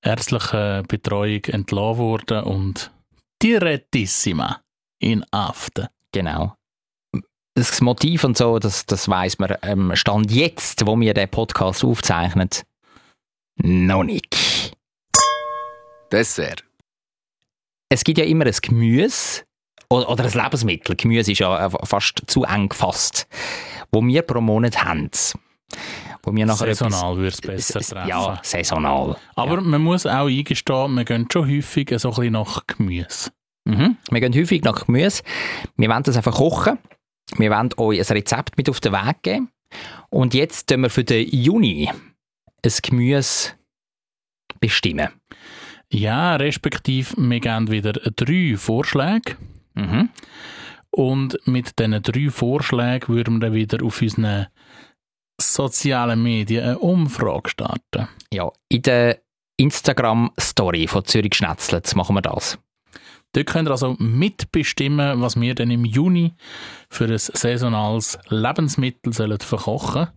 [0.02, 2.92] ärztlichen Betreuung entlassen worden und
[3.42, 4.62] direttissima
[5.00, 5.88] in Aften.
[6.12, 6.56] Genau.
[7.56, 9.56] Das Motiv und so, das, das weiss man.
[9.64, 12.50] Ähm, Stand jetzt, wo wir den Podcast aufzeichnen,
[13.58, 14.74] noch nicht.
[16.12, 16.64] Dessert.
[17.90, 19.47] Es gibt ja immer ein Gemüse
[19.90, 20.96] oder, oder ein Lebensmittel.
[20.96, 23.28] Gemüse ist ja äh, fast zu eng gefasst,
[23.92, 25.10] wo wir pro Monat haben.
[26.24, 28.10] Wo wir nachher Saisonal würde es besser treffen.
[28.10, 29.18] Ja, saisonal.
[29.36, 29.62] Aber ja.
[29.62, 33.32] man muss auch eingestehen, wir gehen schon häufig so ein bisschen nach Gemüse.
[33.66, 33.98] Mhm.
[34.10, 35.24] Wir gehen häufig nach Gemüse.
[35.76, 36.80] Wir wollen das einfach kochen.
[37.38, 39.50] Wir wollen euch ein Rezept mit auf den Weg geben.
[40.10, 43.52] Und jetzt tun wir für den Juni ein Gemüse
[44.60, 45.10] bestimmen.
[45.92, 49.38] Ja, respektive wir geben wieder drei Vorschläge.
[49.78, 50.10] Mhm.
[50.90, 54.48] Und mit diesen drei Vorschlägen würden wir dann wieder auf unseren
[55.40, 58.08] sozialen Medien eine Umfrage starten.
[58.34, 59.20] Ja, in der
[59.58, 62.58] Instagram-Story von Zürich Schnetzlitz machen wir das.
[63.34, 66.34] Dort könnt ihr also mitbestimmen, was wir dann im Juni
[66.90, 70.08] für ein saisonales Lebensmittel sollen verkochen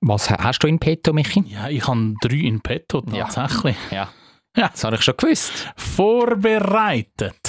[0.00, 1.44] Was hast du in petto, Michi?
[1.46, 3.26] Ja, ich habe drei in petto Ja.
[3.28, 3.76] tatsächlich.
[3.90, 4.08] Ja.
[4.56, 4.68] Ja.
[4.68, 5.72] Das habe ich schon gewusst.
[5.76, 7.43] Vorbereitet.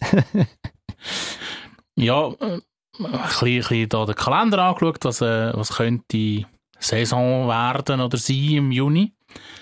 [1.96, 2.60] ja, äh,
[3.00, 6.44] ein bisschen, da den Kalender angeschaut, was, äh, was könnte
[6.78, 9.12] Saison werden oder sein im Juni.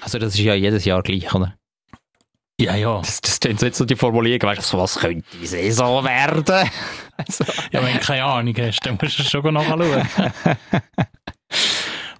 [0.00, 1.56] Also das ist ja jedes Jahr gleich, oder?
[2.58, 2.98] Ja, ja.
[2.98, 6.68] Das, das klingt jetzt so die Formulierung, weißt du, was könnte die Saison werden?
[7.18, 10.06] Also, Ja, wenn du keine Ahnung hast, dann musst du schon nachschauen.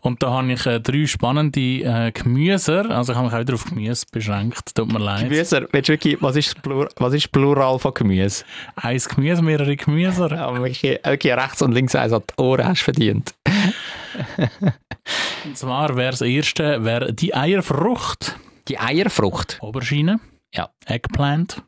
[0.06, 2.88] Und da habe ich äh, drei spannende äh, Gemüser.
[2.90, 4.72] Also ich habe mich auch wieder auf Gemüse beschränkt.
[4.72, 5.28] Tut mir leid.
[5.28, 8.44] Gemüse, willst du wirklich, was ist, Plur, was ist Plural von Gemüse?
[8.76, 10.30] Eins Gemüse, mehrere Gemüser.
[10.30, 13.34] Ja, wirklich, wirklich rechts und links eins an die Ohren hast verdient.
[15.44, 18.38] Und zwar wäre das erste wäre die Eierfrucht.
[18.68, 19.58] Die Eierfrucht.
[19.60, 20.20] Aubergine.
[20.54, 20.70] Ja.
[20.86, 21.64] Eggplant.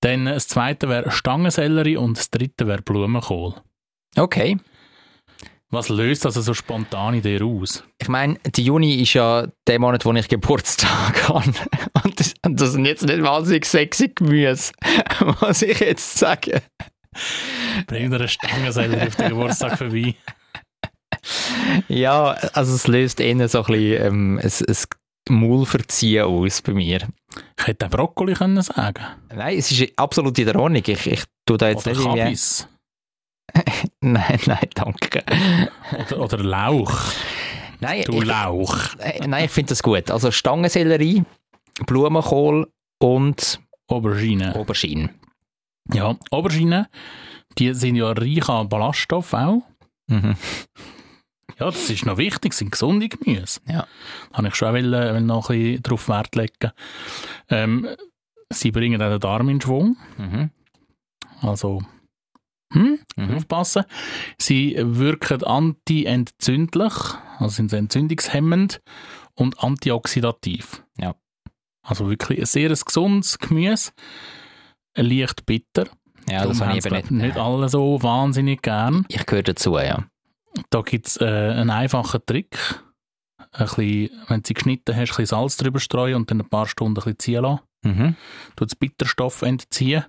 [0.00, 3.52] Dann das zweite wäre Stangensellerie und das dritte wäre Blumenkohl.
[4.16, 4.56] Okay.
[5.70, 7.82] Was löst also so spontan in dir aus?
[8.00, 11.52] Ich meine, der Juni ist ja der Monat, wo ich Geburtstag habe.
[12.04, 14.72] Und das, und das sind jetzt nicht wahnsinnig sexy Gemüse,
[15.40, 16.60] muss ich jetzt sagen.
[17.86, 20.14] Bring dir eine Stangensellerie auf den Geburtstag vorbei.
[21.88, 24.76] Ja, also es löst eher so ein bisschen ähm, ein, ein
[25.28, 27.08] Maulverziehen aus bei mir.
[27.58, 29.04] Ich hätte Brokkoli können sagen.
[29.34, 30.82] Nein, es ist absolut in der Ordnung.
[30.86, 32.68] Ich, ich tue da jetzt Oder nicht.
[34.00, 35.24] Nein, nein, danke.
[36.10, 37.00] Oder, oder Lauch.
[37.80, 38.94] Nein, Du ich, Lauch.
[38.98, 40.10] äh, nein, ich finde das gut.
[40.10, 41.24] Also Stangensellerie,
[41.86, 42.70] Blumenkohl
[43.00, 44.54] und Aubergine.
[44.54, 45.10] Aubergine.
[45.92, 46.88] Ja, Aubergine,
[47.58, 49.62] die sind ja reich an Ballaststoff auch.
[50.08, 50.36] Mhm.
[51.58, 53.60] Ja, das ist noch wichtig, sind gesunde Gemüse.
[53.66, 53.86] Ja.
[54.30, 56.72] Da habe ich schon auch wollen, wollen noch ein bisschen darauf Wert legen.
[57.48, 57.88] Ähm,
[58.52, 59.96] sie bringen auch den Darm in Schwung.
[60.18, 60.50] Mhm.
[61.40, 61.82] Also,
[62.72, 63.36] hm, Mhm.
[63.36, 63.84] aufpassen.
[64.38, 66.92] Sie wirken anti-entzündlich,
[67.38, 68.80] also sind sie entzündungshemmend
[69.34, 70.82] und antioxidativ.
[70.98, 71.14] Ja.
[71.82, 73.92] Also wirklich ein sehr gesundes Gemüse.
[74.96, 75.86] Leicht bitter.
[76.28, 77.10] Ja, Darum das habe haben ich eben nicht.
[77.10, 79.04] nicht alle so wahnsinnig gern.
[79.08, 80.04] Ich gehöre dazu, ja.
[80.70, 82.58] Da gibt es äh, einen einfachen Trick.
[83.52, 86.48] Ein bisschen, wenn du sie geschnitten hast, ein bisschen Salz drüber streuen und dann ein
[86.48, 87.60] paar Stunden ein bisschen ziehen lassen.
[87.84, 88.16] Mhm.
[88.56, 90.04] Du den Bitterstoff entziehen.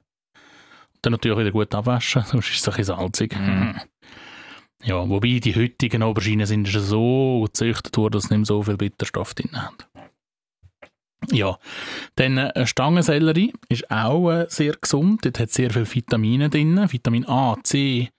[1.02, 3.36] Dann natürlich wieder gut abwaschen, sonst ist es ein bisschen salzig.
[3.36, 3.76] Mhm.
[4.84, 8.64] Ja, wobei die heutigen Auberginen sind schon so gezüchtet worden, dass sie nicht mehr so
[8.64, 9.76] viel Bitterstoff drin haben.
[11.32, 11.58] Ja,
[12.16, 15.26] dann äh, Stangensellerie ist auch äh, sehr gesund.
[15.26, 16.80] Dort hat sehr viele Vitamine drin.
[16.90, 18.10] Vitamin A, C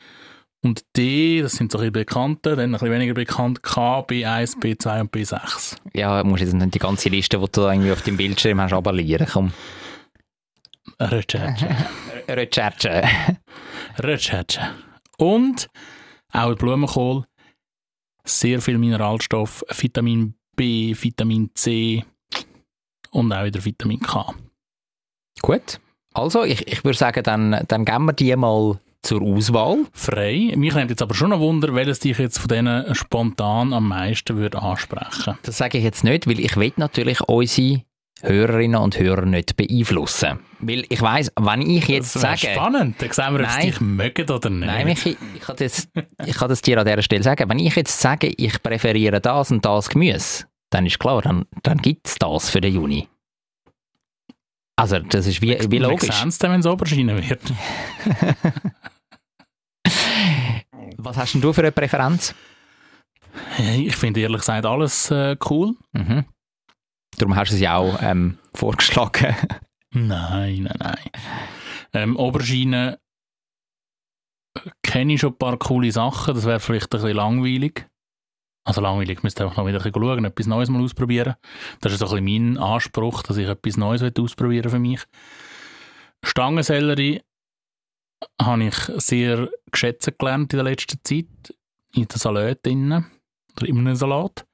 [0.62, 2.56] und D, das sind so ein bisschen bekannte.
[2.56, 5.76] Dann ein bisschen weniger bekannt K, B1, B2 und B6.
[5.94, 9.26] Ja, musst jetzt nicht die ganze Liste, die du irgendwie auf dem Bildschirm hast, abonnieren.
[9.30, 9.52] Komm.
[11.00, 11.68] Recherche.
[12.28, 13.02] Recherche.
[13.98, 14.60] Recherche.
[15.16, 15.68] Und
[16.32, 17.24] auch der Blumenkohl,
[18.24, 22.04] sehr viel Mineralstoff, Vitamin B, Vitamin C
[23.10, 24.34] und auch wieder Vitamin K.
[25.40, 25.80] Gut.
[26.14, 29.86] Also, ich, ich würde sagen, dann, dann geben wir die mal zur Auswahl.
[29.92, 30.52] Frei.
[30.56, 34.36] Mich nimmt jetzt aber schon ein Wunder, welches dich jetzt von denen spontan am meisten
[34.36, 35.38] würde ansprechen.
[35.42, 37.82] Das sage ich jetzt nicht, weil ich will natürlich unsere
[38.22, 40.40] Hörerinnen und Hörer nicht beeinflussen.
[40.60, 42.52] Weil ich weiss, wenn ich jetzt das sage...
[42.52, 42.96] spannend.
[43.00, 43.60] Dann sehen wir, ob Nein.
[43.60, 44.66] sie dich mögen oder nicht.
[44.66, 45.88] Nein, Michi, ich kann, das,
[46.26, 47.48] ich kann das dir an dieser Stelle sagen.
[47.48, 51.78] Wenn ich jetzt sage, ich präferiere das und das Gemüse, dann ist klar, dann, dann
[51.78, 53.08] gibt es das für den Juni.
[54.76, 56.14] Also, das ist wie, wie Wir logisch.
[56.14, 57.40] sehen es dann, wenn es Aubergine wird.
[60.98, 62.34] Was hast denn du für eine Präferenz?
[63.76, 65.74] Ich finde ehrlich gesagt alles äh, cool.
[65.92, 66.24] Mhm.
[67.18, 69.36] Darum hast du es ja auch ähm, vorgeschlagen.
[69.90, 71.10] Nein, nein, nein.
[71.92, 72.98] Ähm, Aubergine
[74.82, 76.34] kenne ich schon ein paar coole Sachen.
[76.34, 77.86] Das wäre vielleicht ein bisschen langweilig.
[78.64, 81.36] Also langweilig, müsste einfach noch wieder ein bisschen schauen, etwas Neues mal ausprobieren.
[81.80, 85.00] Das ist so ein bisschen mein Anspruch, dass ich etwas Neues ausprobieren für mich.
[86.22, 87.22] Stangensellerie
[88.40, 91.54] habe ich sehr geschätzt gelernt in der letzten Zeit.
[91.94, 93.06] In den Salat drin.
[93.56, 94.46] Oder in einem Salat.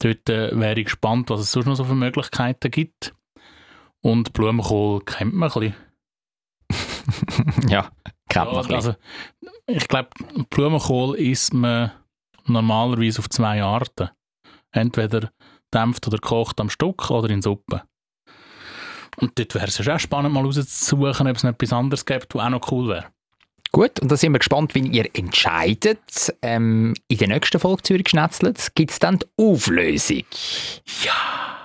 [0.00, 3.14] Dort äh, wäre ich gespannt, was es sonst noch so für Möglichkeiten gibt.
[4.00, 5.74] Und Blumenkohl kennt man ein bisschen.
[7.68, 7.90] ja,
[8.28, 8.74] kennt man Ja, ein bisschen.
[8.74, 8.94] also,
[9.66, 10.10] ich glaube,
[10.50, 11.90] Blumenkohl isst man
[12.46, 14.10] normalerweise auf zwei Arten.
[14.70, 15.32] Entweder
[15.74, 17.82] dämpft oder kocht am Stück oder in Suppe.
[19.16, 22.34] Und dort wäre es ja auch spannend, mal rauszusuchen, ob es noch etwas anderes gibt,
[22.34, 23.06] was auch noch cool wäre.
[23.72, 26.34] Gut, und da sind wir gespannt, wie ihr entscheidet.
[26.42, 30.24] Ähm, in der nächsten Folge Zürich Schnetzlitz gibt es dann die Auflösung.
[31.04, 31.12] Ja.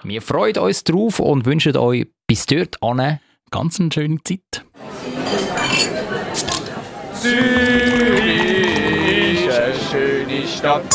[0.03, 3.19] Wir freuen uns drauf und wünschen euch bis dort an
[3.51, 4.65] Ganz eine schöne Zeit.
[7.13, 7.45] Zürich
[9.45, 10.93] ist eine schöne Stadt.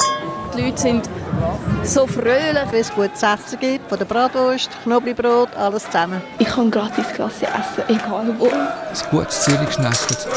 [0.54, 1.08] Die Leute sind
[1.88, 2.70] so fröhlich.
[2.70, 6.20] Wenn es gutes Essen gibt, von der Bratwurst, Knoblauchbrot, alles zusammen.
[6.38, 8.46] Ich kann gratis Klasse essen, egal wo.
[8.46, 10.28] Ein gutes Zürich schnetzelt.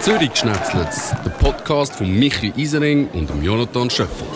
[0.00, 4.26] Zürich Schnetzlitz, der Podcast von Michi Isering und dem Jonathan Schöffel.